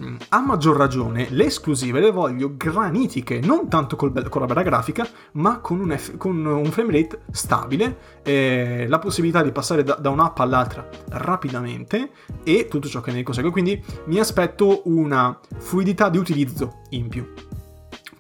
[0.01, 4.63] Mm, a maggior ragione le esclusive le voglio granitiche, non tanto col, con la bella
[4.63, 9.85] grafica, ma con un, F, con un frame rate stabile, eh, la possibilità di passare
[9.85, 12.11] da, da, un'app all'altra rapidamente
[12.43, 13.53] e tutto ciò che ne consegue.
[13.53, 17.33] Quindi mi aspetto una fluidità di utilizzo in più,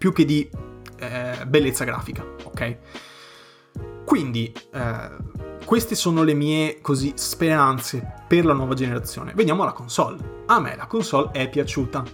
[0.04, 0.46] più che di
[0.98, 2.76] eh, bellezza grafica, ok?
[4.04, 5.10] Quindi eh,
[5.64, 9.32] queste sono le mie così speranze per la nuova generazione.
[9.34, 10.42] Veniamo alla console.
[10.44, 12.04] A me la console è piaciuta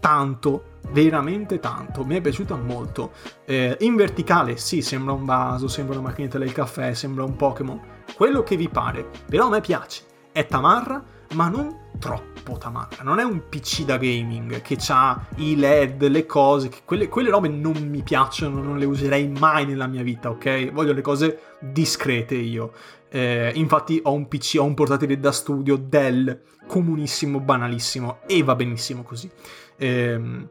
[0.00, 3.12] tanto, veramente tanto, mi è piaciuta molto.
[3.44, 7.80] Eh, in verticale sì, sembra un vaso, sembra una macchinetta del caffè, sembra un Pokémon,
[8.16, 10.02] quello che vi pare, però a me piace.
[10.32, 11.00] È tamarra,
[11.34, 13.02] ma non troppo tamarra.
[13.02, 17.48] Non è un PC da gaming che ha i LED, le cose, quelle, quelle, robe
[17.48, 20.72] non mi piacciono, non le userei mai nella mia vita, ok?
[20.72, 22.72] Voglio le cose discrete io.
[23.08, 28.54] Eh, infatti ho un PC, ho un portatile da studio Dell, comunissimo, banalissimo, e va
[28.54, 29.30] benissimo così.
[29.76, 30.48] Eh,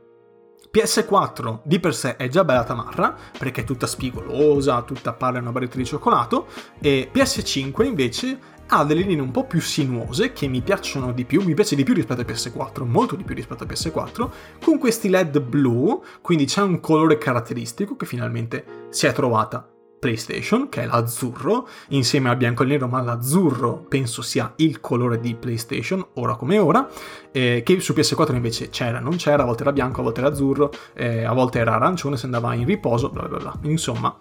[0.75, 5.53] PS4 di per sé è già bella tamarra, perché è tutta spigolosa, tutta palla una
[5.53, 6.47] barretta di cioccolato,
[6.81, 8.37] e PS5 invece
[8.67, 11.83] ha delle linee un po' più sinuose che mi piacciono di più, mi piace di
[11.83, 14.29] più rispetto a PS4, molto di più rispetto a PS4,
[14.63, 20.69] con questi LED blu, quindi c'è un colore caratteristico che finalmente si è trovata PlayStation,
[20.69, 25.19] che è l'azzurro, insieme al bianco e al nero, ma l'azzurro penso sia il colore
[25.19, 26.87] di PlayStation, ora come ora,
[27.31, 30.29] eh, che su PS4 invece c'era, non c'era, a volte era bianco, a volte era
[30.29, 33.57] azzurro, eh, a volte era arancione se andava in riposo, bla bla bla.
[33.63, 34.15] Insomma,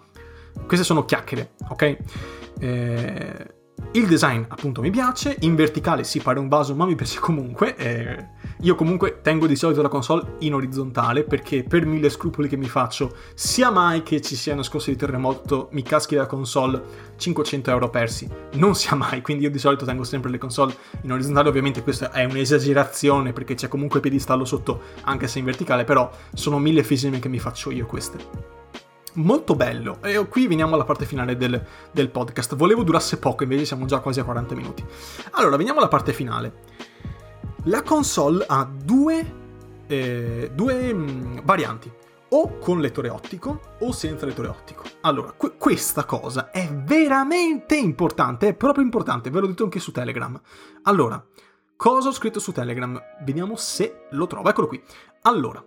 [0.65, 1.97] queste sono chiacchiere, ok?
[2.59, 3.54] Eh,
[3.91, 7.75] il design appunto mi piace, in verticale si pare un vaso ma mi piace comunque,
[7.75, 8.27] eh,
[8.61, 12.67] io comunque tengo di solito la console in orizzontale perché per mille scrupoli che mi
[12.67, 16.81] faccio, sia mai che ci sia una scossa di terremoto, mi caschi la console
[17.15, 21.11] 500 euro persi, non sia mai, quindi io di solito tengo sempre le console in
[21.11, 26.09] orizzontale, ovviamente questa è un'esagerazione perché c'è comunque piedistallo sotto anche se in verticale, però
[26.33, 28.63] sono mille fisime che mi faccio io queste
[29.15, 29.99] molto bello.
[30.01, 32.55] E qui veniamo alla parte finale del, del, podcast.
[32.55, 34.85] Volevo durasse poco, invece siamo già quasi a 40 minuti.
[35.31, 36.63] Allora, veniamo alla parte finale.
[37.65, 39.33] La console ha due,
[39.87, 41.91] eh, due mh, mm, varianti.
[42.27, 44.83] O con lettore ottico o senza lettore ottico.
[45.01, 49.91] Allora, que- questa cosa è veramente importante, è proprio importante, ve l'ho detto anche su
[49.91, 50.39] Telegram.
[50.83, 51.23] Allora,
[51.75, 52.99] cosa ho scritto su Telegram?
[53.23, 54.83] Vediamo se lo trovo, eccolo qui.
[55.21, 55.63] Allora,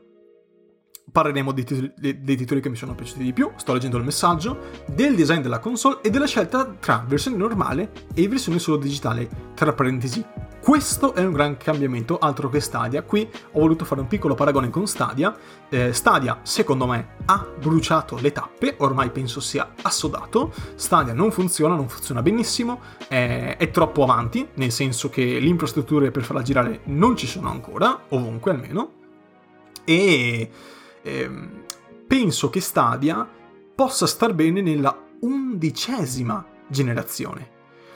[1.18, 4.56] Parleremo dei titoli, dei titoli, che mi sono piaciuti di più, sto leggendo il messaggio,
[4.86, 9.72] del design della console e della scelta tra versione normale e versione solo digitale, tra
[9.72, 10.24] parentesi.
[10.60, 13.02] Questo è un gran cambiamento, altro che Stadia.
[13.02, 15.36] Qui ho voluto fare un piccolo paragone con Stadia.
[15.68, 20.52] Eh, Stadia, secondo me, ha bruciato le tappe, ormai penso sia assodato.
[20.76, 26.12] Stadia non funziona, non funziona benissimo, è, è troppo avanti, nel senso che le infrastrutture
[26.12, 28.92] per farla girare non ci sono ancora, ovunque almeno.
[29.84, 30.50] E
[31.02, 31.64] ehm,
[32.06, 33.28] penso che Stadia
[33.74, 37.50] possa star bene nella undicesima generazione,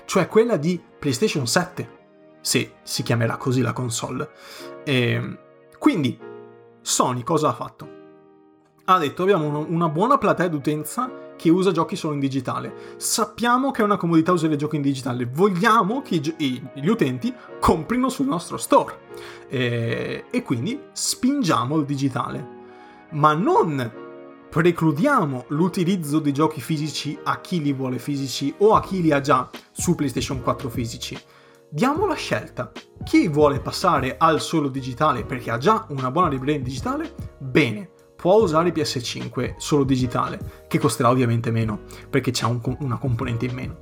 [0.04, 2.00] cioè quella di PlayStation 7,
[2.40, 4.30] se si chiamerà così la console.
[4.84, 5.38] Ehm,
[5.78, 6.18] quindi,
[6.80, 8.00] Sony cosa ha fatto?
[8.84, 12.94] Ha detto abbiamo una buona platea d'utenza che usa giochi solo in digitale.
[12.96, 15.24] Sappiamo che è una comodità usare giochi in digitale.
[15.24, 18.98] Vogliamo che gli utenti comprino sul nostro store.
[19.48, 22.60] E, e quindi spingiamo il digitale
[23.12, 24.00] ma non
[24.48, 29.20] precludiamo l'utilizzo di giochi fisici a chi li vuole fisici o a chi li ha
[29.20, 31.18] già su PlayStation 4 fisici.
[31.70, 32.70] Diamo la scelta.
[33.02, 37.90] Chi vuole passare al solo digitale perché ha già una buona libreria in digitale, bene,
[38.14, 43.54] può usare PS5 solo digitale, che costerà ovviamente meno, perché c'è un, una componente in
[43.54, 43.78] meno.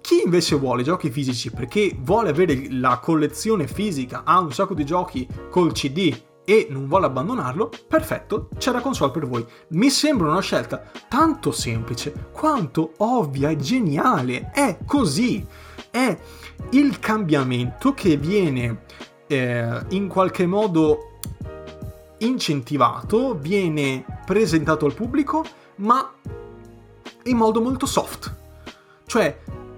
[0.00, 4.84] Chi invece vuole giochi fisici perché vuole avere la collezione fisica, ha un sacco di
[4.84, 6.14] giochi col CD
[6.46, 9.44] e non vuole abbandonarlo, perfetto, c'è la console per voi.
[9.70, 14.50] Mi sembra una scelta tanto semplice quanto ovvia e geniale.
[14.52, 15.44] È così.
[15.90, 16.16] È
[16.70, 18.84] il cambiamento che viene
[19.26, 21.18] eh, in qualche modo
[22.18, 25.44] incentivato, viene presentato al pubblico,
[25.76, 26.14] ma
[27.24, 28.34] in modo molto soft.
[29.04, 29.36] Cioè,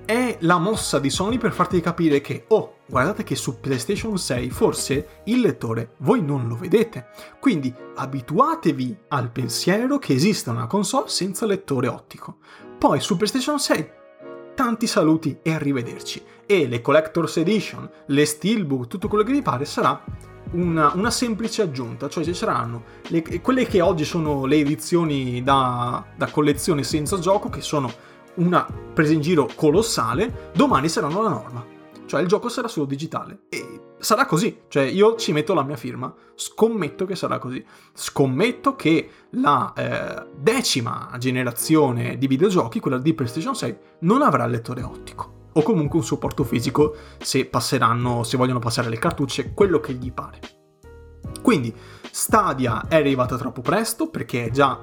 [0.09, 4.48] è la mossa di Sony per farti capire che, oh, guardate che su PlayStation 6
[4.48, 7.09] forse il lettore voi non lo vedete.
[7.38, 12.38] Quindi abituatevi al pensiero che esista una console senza lettore ottico.
[12.78, 13.90] Poi su PlayStation 6
[14.54, 16.22] tanti saluti e arrivederci.
[16.46, 20.02] E le Collector's Edition, le Steelbook, tutto quello che vi pare sarà
[20.52, 26.02] una, una, semplice aggiunta, cioè ci saranno le, quelle che oggi sono le edizioni da,
[26.16, 27.92] da collezione senza gioco, che sono
[28.39, 31.76] una presa in giro colossale, domani saranno la norma.
[32.07, 33.43] Cioè il gioco sarà solo digitale.
[33.51, 34.62] E sarà così.
[34.68, 36.12] Cioè io ci metto la mia firma.
[36.34, 37.64] Scommetto che sarà così.
[37.93, 44.53] Scommetto che la eh, decima generazione di videogiochi, quella di PlayStation 6, non avrà il
[44.53, 45.36] lettore ottico.
[45.53, 50.11] O comunque un supporto fisico se passeranno, se vogliono passare le cartucce, quello che gli
[50.11, 50.41] pare.
[51.43, 51.74] Quindi
[52.11, 54.80] Stadia è arrivata troppo presto perché è già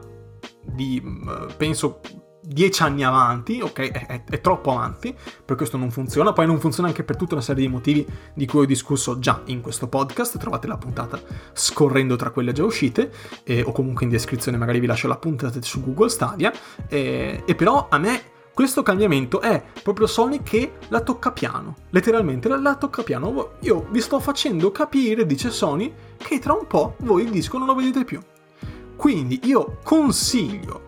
[0.62, 2.02] di, mm, penso,
[2.46, 3.80] dieci anni avanti, ok?
[3.80, 6.34] È, è, è, troppo avanti, per questo non funziona.
[6.34, 9.42] Poi non funziona anche per tutta una serie di motivi di cui ho discusso già
[9.46, 10.38] in questo podcast.
[10.38, 11.20] Trovate la puntata
[11.54, 13.12] scorrendo tra quelle già uscite,
[13.44, 16.54] eh, o comunque in descrizione magari vi lascio la puntata su Google Stadia.
[16.88, 22.48] Eh, e però a me questo cambiamento è proprio Sony che la tocca piano, letteralmente
[22.48, 23.56] la, la, tocca piano.
[23.60, 27.68] Io vi sto facendo capire, dice Sony, che tra un po' voi il disco non
[27.68, 28.22] lo vedete più.
[28.96, 30.85] Quindi io consiglio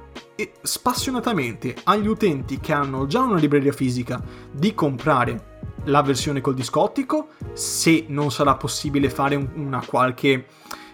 [0.61, 4.21] spassionatamente agli utenti che hanno già una libreria fisica
[4.51, 10.47] di comprare la versione col disco ottico, se non sarà possibile fare una qualche,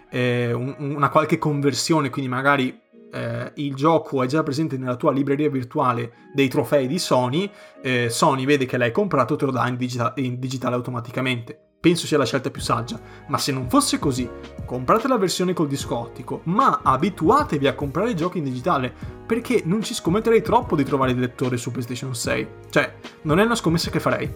[0.10, 2.80] eh, una qualche conversione, quindi magari
[3.12, 7.50] eh, il gioco è già presente nella tua libreria virtuale dei trofei di Sony,
[7.82, 12.08] eh, Sony vede che l'hai comprato te lo dà in, digita- in digitale automaticamente penso
[12.08, 12.98] sia la scelta più saggia.
[13.28, 14.30] Ma se non fosse così,
[14.66, 18.94] comprate la versione col disco ottico, ma abituatevi a comprare i giochi in digitale,
[19.26, 22.48] perché non ci scommetterei troppo di trovare il lettore su PlayStation 6.
[22.70, 24.34] Cioè, non è una scommessa che farei.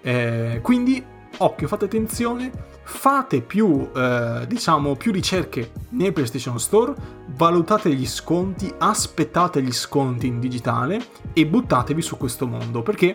[0.00, 1.00] Eh, quindi,
[1.36, 2.50] occhio, fate attenzione,
[2.82, 6.92] fate più, eh, diciamo, più ricerche nel PlayStation Store,
[7.36, 11.00] valutate gli sconti, aspettate gli sconti in digitale
[11.32, 13.14] e buttatevi su questo mondo, perché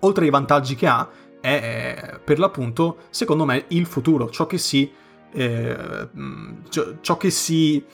[0.00, 1.06] oltre ai vantaggi che ha,
[1.40, 4.90] è per l'appunto, secondo me, il futuro, ciò che si,
[5.32, 6.08] eh,
[7.00, 7.84] ciò che si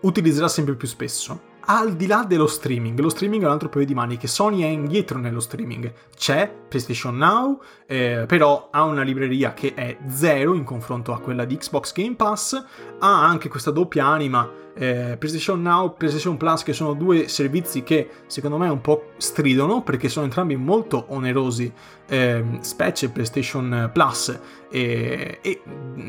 [0.00, 1.48] utilizzerà sempre più spesso.
[1.72, 4.66] Al di là dello streaming, lo streaming è un altro paio di maniche, Sony è
[4.66, 10.64] indietro nello streaming, c'è PlayStation Now, eh, però ha una libreria che è zero in
[10.64, 12.54] confronto a quella di Xbox Game Pass,
[12.98, 18.08] ha anche questa doppia anima eh, PlayStation Now, PlayStation Plus, che sono due servizi che
[18.26, 21.72] secondo me un po' stridono perché sono entrambi molto onerosi,
[22.08, 24.38] eh, specie PlayStation Plus,
[24.70, 25.62] e, e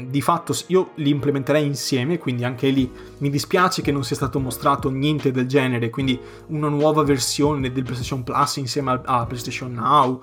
[0.07, 2.89] di fatto io li implementerei insieme, quindi anche lì.
[3.17, 7.83] Mi dispiace che non sia stato mostrato niente del genere, quindi una nuova versione del
[7.83, 10.21] PlayStation Plus insieme a, a PlayStation Now,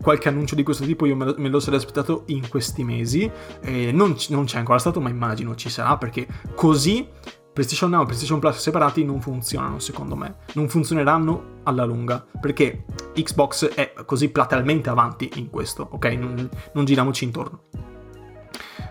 [0.00, 3.30] qualche annuncio di questo tipo io me lo, me lo sarei aspettato in questi mesi,
[3.62, 7.06] eh, non, non c'è ancora stato ma immagino ci sarà perché così
[7.52, 12.84] PlayStation Now e PlayStation Plus separati non funzionano secondo me, non funzioneranno alla lunga, perché
[13.14, 16.04] Xbox è così platealmente avanti in questo, ok?
[16.06, 17.64] Non, non giriamoci intorno.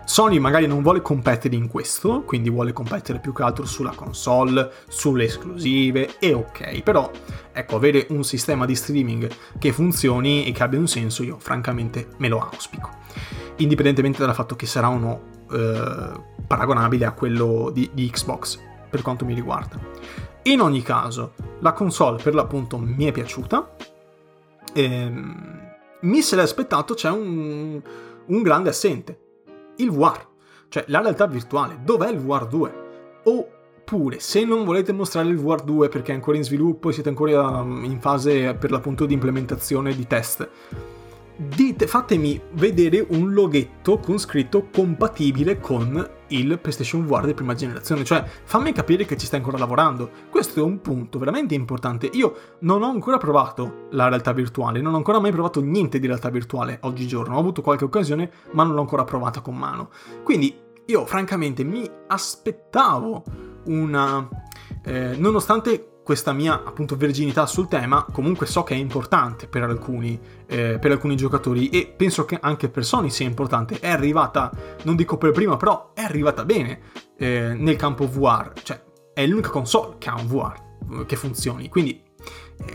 [0.04, 4.72] Sony magari non vuole competere in questo, quindi vuole competere più che altro sulla console,
[4.88, 7.08] sulle esclusive, e ok, però
[7.52, 12.08] ecco, avere un sistema di streaming che funzioni e che abbia un senso, io francamente
[12.18, 12.90] me lo auspico.
[13.58, 19.24] Indipendentemente dal fatto che sarà uno eh, paragonabile a quello di, di Xbox per quanto
[19.24, 19.78] mi riguarda.
[20.44, 23.76] In ogni caso, la console per l'appunto mi è piaciuta.
[24.74, 25.68] Ehm,
[26.00, 27.80] mi sarei aspettato c'è un,
[28.26, 29.18] un, grande assente,
[29.76, 30.26] il VR,
[30.68, 31.78] cioè la realtà virtuale.
[31.84, 32.74] Dov'è il VR 2?
[33.24, 37.10] Oppure, se non volete mostrare il VR 2 perché è ancora in sviluppo e siete
[37.10, 40.48] ancora in fase per l'appunto di implementazione di test,
[41.40, 48.04] dite, fatemi vedere un loghetto con scritto compatibile con il PlayStation VR di prima generazione,
[48.04, 50.10] cioè fammi capire che ci stai ancora lavorando.
[50.28, 52.10] Questo è un punto veramente importante.
[52.12, 56.06] Io non ho ancora provato la realtà virtuale, non ho ancora mai provato niente di
[56.06, 59.90] realtà virtuale oggigiorno, ho avuto qualche occasione, ma non l'ho ancora provata con mano.
[60.22, 60.54] Quindi
[60.86, 63.24] io francamente mi aspettavo
[63.64, 64.28] una...
[64.82, 70.18] Eh, nonostante questa mia appunto verginità sul tema comunque so che è importante per alcuni,
[70.48, 73.78] eh, per alcuni giocatori e penso che anche per Sony sia importante.
[73.78, 74.50] È arrivata,
[74.82, 76.80] non dico per prima, però è arrivata bene
[77.16, 78.82] eh, nel campo VR, cioè
[79.14, 82.02] è l'unica console che ha un VR che funzioni, quindi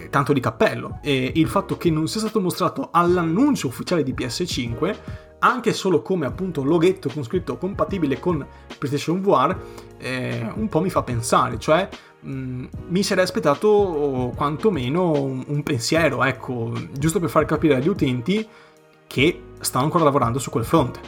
[0.10, 1.00] tanto di cappello.
[1.02, 4.96] E il fatto che non sia stato mostrato all'annuncio ufficiale di PS5
[5.40, 8.46] anche solo come appunto loghetto con scritto compatibile con
[8.80, 9.56] PlayStation VR,
[9.98, 11.88] eh, un po' mi fa pensare, cioè
[12.22, 17.88] mh, mm, mi sarei aspettato quantomeno un, un pensiero, ecco, giusto per far capire agli
[17.88, 18.48] utenti
[19.06, 21.00] che stanno ancora lavorando su quel fronte.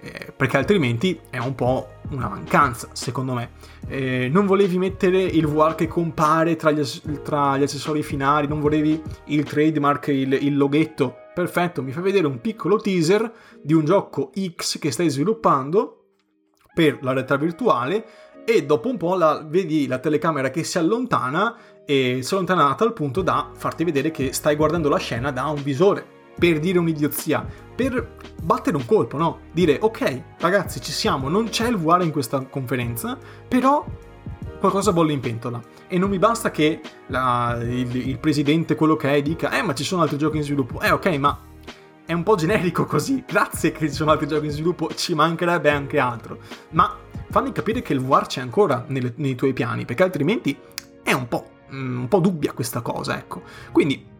[0.00, 3.50] Eh, perché altrimenti è un po' una mancanza, secondo me.
[3.88, 6.82] Eh, non volevi mettere il VR che compare tra gli,
[7.22, 12.26] tra gli accessori finali, non volevi il trademark, il, il loghetto perfetto, mi fai vedere
[12.26, 13.30] un piccolo teaser
[13.60, 16.04] di un gioco X che stai sviluppando
[16.72, 18.06] per la realtà virtuale
[18.46, 21.54] e dopo un po' la, vedi la telecamera che si allontana
[21.84, 25.44] e si allontana a tal punto da farti vedere che stai guardando la scena da
[25.46, 29.40] un visore per dire un'idiozia, per battere un colpo, no?
[29.52, 33.18] Dire ok, ragazzi, ci siamo, non c'è il VR in questa conferenza,
[33.48, 33.84] però
[34.58, 35.60] qualcosa bolle in pentola.
[35.88, 39.74] E non mi basta che la, il, il, presidente, quello che è, dica, eh, ma
[39.74, 40.80] ci sono altri giochi in sviluppo.
[40.80, 41.38] Eh, ok, ma
[42.04, 43.24] è un po' generico così.
[43.26, 46.38] Grazie che ci sono altri giochi in sviluppo, ci mancherebbe anche altro.
[46.70, 46.96] Ma
[47.30, 50.56] fammi capire che il VR c'è ancora nelle, nei tuoi piani, perché altrimenti
[51.02, 53.42] è un po', mm, un po' dubbia questa cosa, ecco.
[53.70, 54.14] Quindi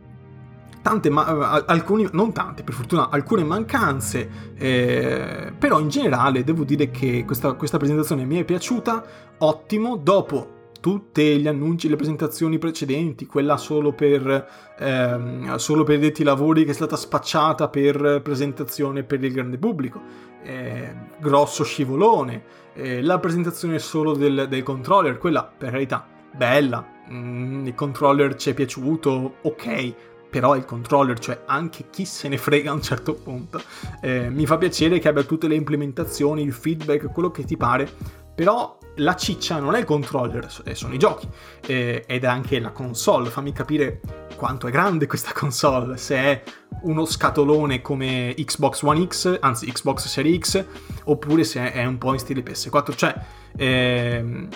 [0.87, 6.93] tante, ma- alcuni, non tante, per fortuna, alcune mancanze, eh, però in generale devo dire
[6.93, 9.05] che questa, questa presentazione mi è piaciuta,
[9.39, 16.23] ottimo, dopo tutti gli annunci, le presentazioni precedenti, quella solo per, ehm, solo per detti
[16.23, 20.01] lavori che è stata spacciata per presentazione per il grande pubblico,
[20.45, 27.67] eh, grosso scivolone, eh, la presentazione solo del, del, controller, quella per carità, bella, mm,
[27.67, 29.95] il controller ci è piaciuto, ok,
[30.37, 33.59] però il controller, cioè anche chi se ne frega a un certo punto.
[34.03, 37.91] Eh, mi fa piacere che abbia tutte le implementazioni, il feedback, quello che ti pare,
[38.35, 41.27] Però la ciccia non è il controller, sono i giochi
[41.67, 43.31] eh, ed è anche la console.
[43.31, 44.03] Fammi capire
[44.37, 46.43] quanto è grande questa console, se è
[46.83, 50.65] uno scatolone come Xbox One X, anzi Xbox Series X,
[51.05, 52.95] oppure se è un po' in stile PS4.
[52.95, 53.15] Cioè,
[53.57, 54.49] ehm,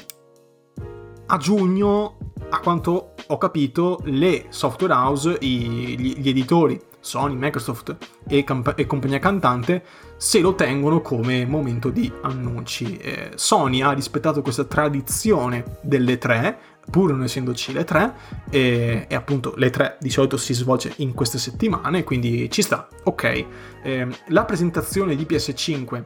[1.30, 2.18] a giugno,
[2.50, 7.96] a quanto ho capito, le software house, i, gli, gli editori Sony, Microsoft
[8.28, 9.82] e, camp- e, compagnia cantante
[10.16, 12.96] se lo tengono come momento di annunci.
[12.96, 16.58] Eh, Sony ha rispettato questa tradizione delle tre,
[16.90, 18.12] pur non essendoci le tre,
[18.50, 22.88] e, e, appunto le tre di solito si svolge in queste settimane, quindi ci sta,
[23.04, 23.46] ok.
[23.82, 26.04] Eh, la presentazione di PS5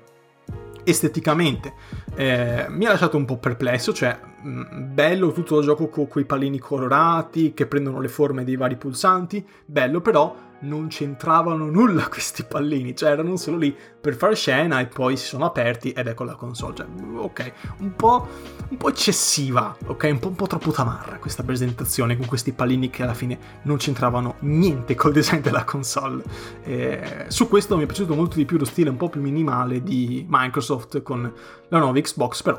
[0.85, 1.73] esteticamente.
[2.15, 6.07] Eh, mi ha lasciato un po' perplesso, cioè mh, mm, bello tutto il gioco con
[6.07, 12.09] quei pallini colorati che prendono le forme dei vari pulsanti, bello però non c'entravano nulla
[12.11, 16.07] questi pallini, cioè erano solo lì per fare scena e poi si sono aperti ed
[16.07, 16.75] ecco la console.
[16.75, 16.87] Cioè,
[17.17, 18.27] ok, un po',
[18.69, 22.91] un po eccessiva, ok, un po', un po', troppo tamarra questa presentazione con questi pallini
[22.91, 26.23] che alla fine non c'entravano niente col design della console.
[26.65, 29.83] Eh, su questo mi è piaciuto molto di più lo stile un po' più minimale
[29.83, 31.33] di Microsoft con
[31.69, 32.59] la nuova Xbox, però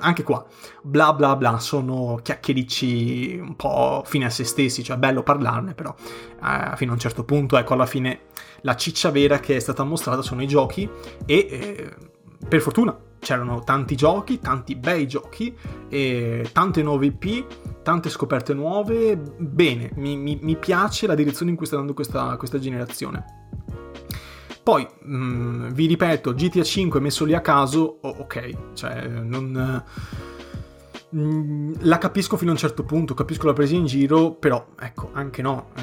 [0.00, 0.44] anche qua,
[0.82, 5.94] bla bla bla, sono chiacchiericci un po' fine a se stessi, cioè bello parlarne, però
[6.42, 8.20] eh, fino a un certo punto, ecco, alla fine
[8.62, 10.88] la ciccia vera che è stata mostrata sono i giochi
[11.26, 11.96] e eh,
[12.48, 15.54] per fortuna c'erano tanti giochi, tanti bei giochi,
[15.88, 21.56] e tante nuove IP, tante scoperte nuove, bene, mi, mi, mi piace la direzione in
[21.56, 23.47] cui sta andando questa, questa generazione.
[24.68, 29.82] Poi, mh, mm, vi ripeto, GTA 5 messo lì a caso, oh, ok, cioè non...
[31.16, 35.08] Mm, la capisco fino a un certo punto, capisco la presa in giro, però ecco,
[35.14, 35.70] anche no.
[35.74, 35.82] Eh,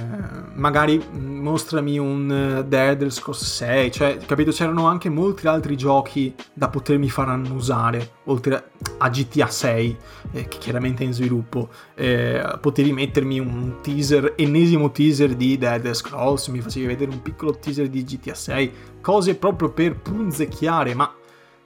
[0.54, 4.52] magari mostrami un uh, The Elder Scrolls 6, cioè, capito?
[4.52, 8.70] C'erano anche molti altri giochi da potermi far annusare, oltre
[9.00, 9.98] a GTA 6,
[10.32, 11.70] eh, che chiaramente è in sviluppo.
[11.96, 17.58] Eh, potevi mettermi un teaser, ennesimo teaser di Elder Scrolls, mi facevi vedere un piccolo
[17.58, 18.72] teaser di GTA 6,
[19.02, 21.12] cose proprio per punzecchiare, ma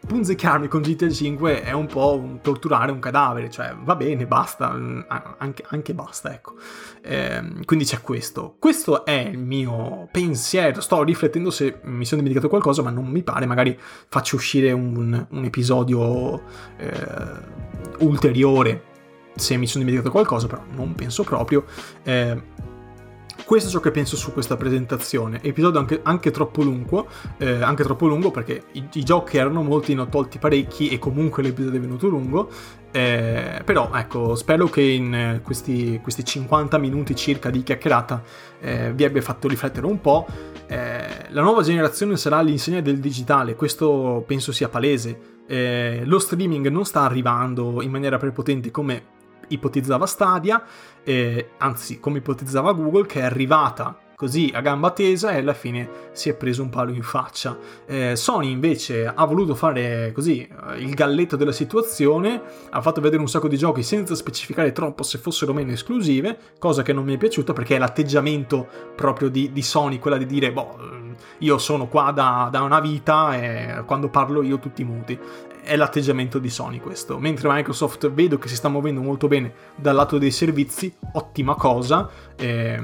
[0.05, 4.71] punzecchiarmi con GTA 5 è un po' un torturare un cadavere, cioè va bene, basta,
[4.71, 5.01] mm,
[5.37, 6.55] anche, anche basta, ecco.
[7.01, 8.55] Eh, quindi c'è questo.
[8.59, 13.23] Questo è il mio pensiero, sto riflettendo se mi sono dimenticato qualcosa, ma non mi
[13.23, 16.41] pare, magari faccio uscire un, un episodio
[16.77, 16.91] eh,
[17.99, 18.83] ulteriore
[19.35, 21.65] se mi sono dimenticato qualcosa, però non penso proprio.
[22.03, 22.41] Eh,
[23.45, 25.41] questo è ciò che penso su questa presentazione.
[25.41, 29.93] Episodio anche, anche troppo lungo, eh, anche troppo lungo perché i, i, giochi erano molti,
[29.93, 32.49] ne ho tolti parecchi e comunque l'episodio è venuto lungo.
[32.91, 38.23] Eh, però ecco, spero che in questi, questi 50 minuti circa di chiacchierata
[38.59, 40.27] eh, vi abbia fatto riflettere un po'.
[40.67, 45.37] Eh, la nuova generazione sarà all'insegna del digitale, questo penso sia palese.
[45.47, 49.17] Eh, lo streaming non sta arrivando in maniera prepotente come
[49.49, 50.63] ipotizzava Stadia,
[51.03, 56.09] eh, anzi come ipotizzava Google, che è arrivata così a gamba tesa e alla fine
[56.11, 57.57] si è preso un palo in faccia.
[57.85, 63.21] Eh, Sony invece ha voluto fare così eh, il galletto della situazione, ha fatto vedere
[63.21, 67.13] un sacco di giochi senza specificare troppo se fossero meno esclusive, cosa che non mi
[67.13, 70.77] è piaciuta perché è l'atteggiamento proprio di, di Sony, quella di dire, boh,
[71.37, 75.17] io sono qua da, da una vita e quando parlo io tutti muti
[75.69, 77.19] è l'atteggiamento di Sony questo.
[77.19, 82.09] Mentre Microsoft vedo che si sta muovendo molto bene dal lato dei servizi, ottima cosa.
[82.35, 82.81] Eh,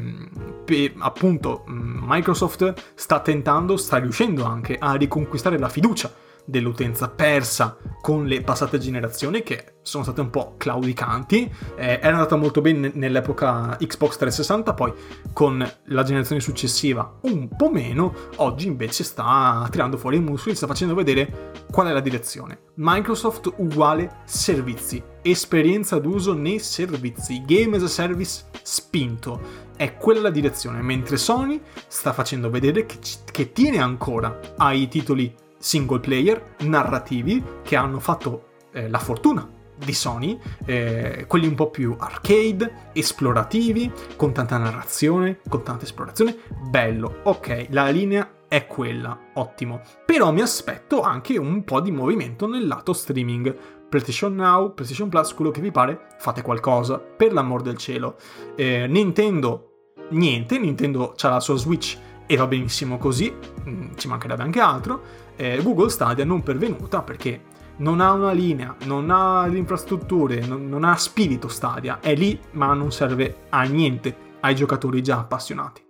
[0.64, 6.14] per, appunto, Microsoft sta tentando, sta riuscendo anche a riconquistare la fiducia
[6.46, 11.52] dell'utenza persa con le passate generazioni che sono state un po' claudicanti.
[11.76, 14.94] Eh, era andata molto bene nell'epoca Xbox 360, poi
[15.34, 18.14] con la generazione successiva un po' meno.
[18.38, 22.60] Oggi invece sta tirando fuori i muscoli, sta facendo vedere qual è la direzione.
[22.76, 29.64] Microsoft uguale servizi, esperienza d'uso nei servizi, game as a service spinto.
[29.76, 32.98] È quella la direzione, mentre Sony sta facendo vedere che,
[33.32, 39.94] che tiene ancora ai titoli single player narrativi che hanno fatto eh, la fortuna di
[39.94, 46.38] Sony, eh, quelli un po' più arcade, esplorativi, con tanta narrazione, con tanta esplorazione.
[46.70, 49.82] Bello, ok, la linea è quella, ottimo.
[50.06, 53.56] Però mi aspetto anche un po' di movimento nel lato streaming.
[53.90, 58.16] PlayStation Now, PlayStation Plus, quello che vi pare, fate qualcosa, per l'amor del cielo.
[58.56, 61.98] Eh, Nintendo, niente, Nintendo ha la sua Switch
[62.28, 63.32] e va benissimo così,
[63.68, 68.76] mm, ci mancherebbe anche altro eh, Google Stadia non pervenuta perché non ha una linea,
[68.86, 73.64] non ha le infrastrutture, non, non ha spirito Stadia, è lì ma non serve a
[73.64, 75.84] niente ai giocatori già appassionati.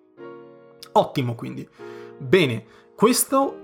[0.93, 1.67] Ottimo quindi.
[2.17, 2.65] Bene,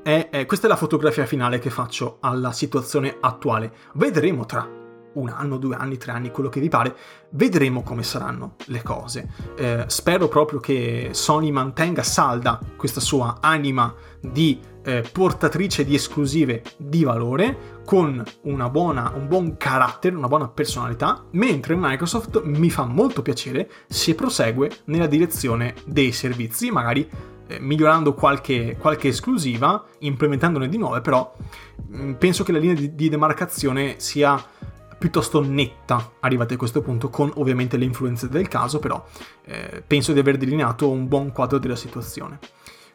[0.03, 3.73] È, è, questa è la fotografia finale che faccio alla situazione attuale.
[3.93, 4.79] Vedremo tra
[5.13, 6.95] un anno, due anni, tre anni, quello che vi pare,
[7.31, 9.29] vedremo come saranno le cose.
[9.55, 16.63] Eh, spero proprio che Sony mantenga salda questa sua anima di eh, portatrice di esclusive
[16.77, 18.23] di valore con
[18.71, 24.69] buona, un buon carattere, una buona personalità, mentre Microsoft mi fa molto piacere se prosegue
[24.85, 27.09] nella direzione dei servizi, magari
[27.47, 31.33] eh, migliorando qualche, qualche, esclusiva, implementandone di nuove, però
[31.87, 34.43] mh, mm, penso che la linea di, di demarcazione sia
[34.97, 39.03] piuttosto netta arrivati a questo punto, con ovviamente le influenze del caso, però
[39.45, 42.37] eh, penso di aver delineato un buon quadro della situazione.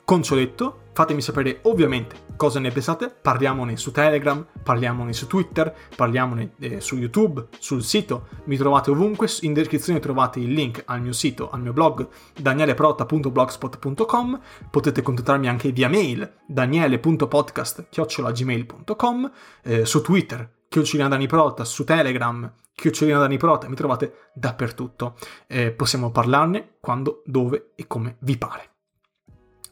[0.06, 5.74] Con ciò detto, fatemi sapere ovviamente cosa ne pensate, parliamone su Telegram, parliamone su Twitter,
[5.96, 11.02] parliamone eh, su YouTube, sul sito, mi trovate ovunque, in descrizione trovate il link al
[11.02, 12.06] mio sito, al mio blog
[12.38, 14.40] danieleprota.blogspot.com,
[14.70, 19.32] potete contattarmi anche via mail daniele.podcast.gmail.com,
[19.64, 25.16] eh, su Twitter Chiocciolina Dani Prota, su Telegram, Chiocciolina Dani Prota, mi trovate dappertutto.
[25.48, 28.75] Eh, possiamo parlarne quando, dove e come vi pare.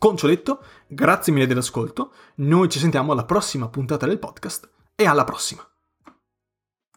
[0.05, 5.07] Con ciò detto, grazie mille dell'ascolto, noi ci sentiamo alla prossima puntata del podcast e
[5.07, 5.66] alla prossima!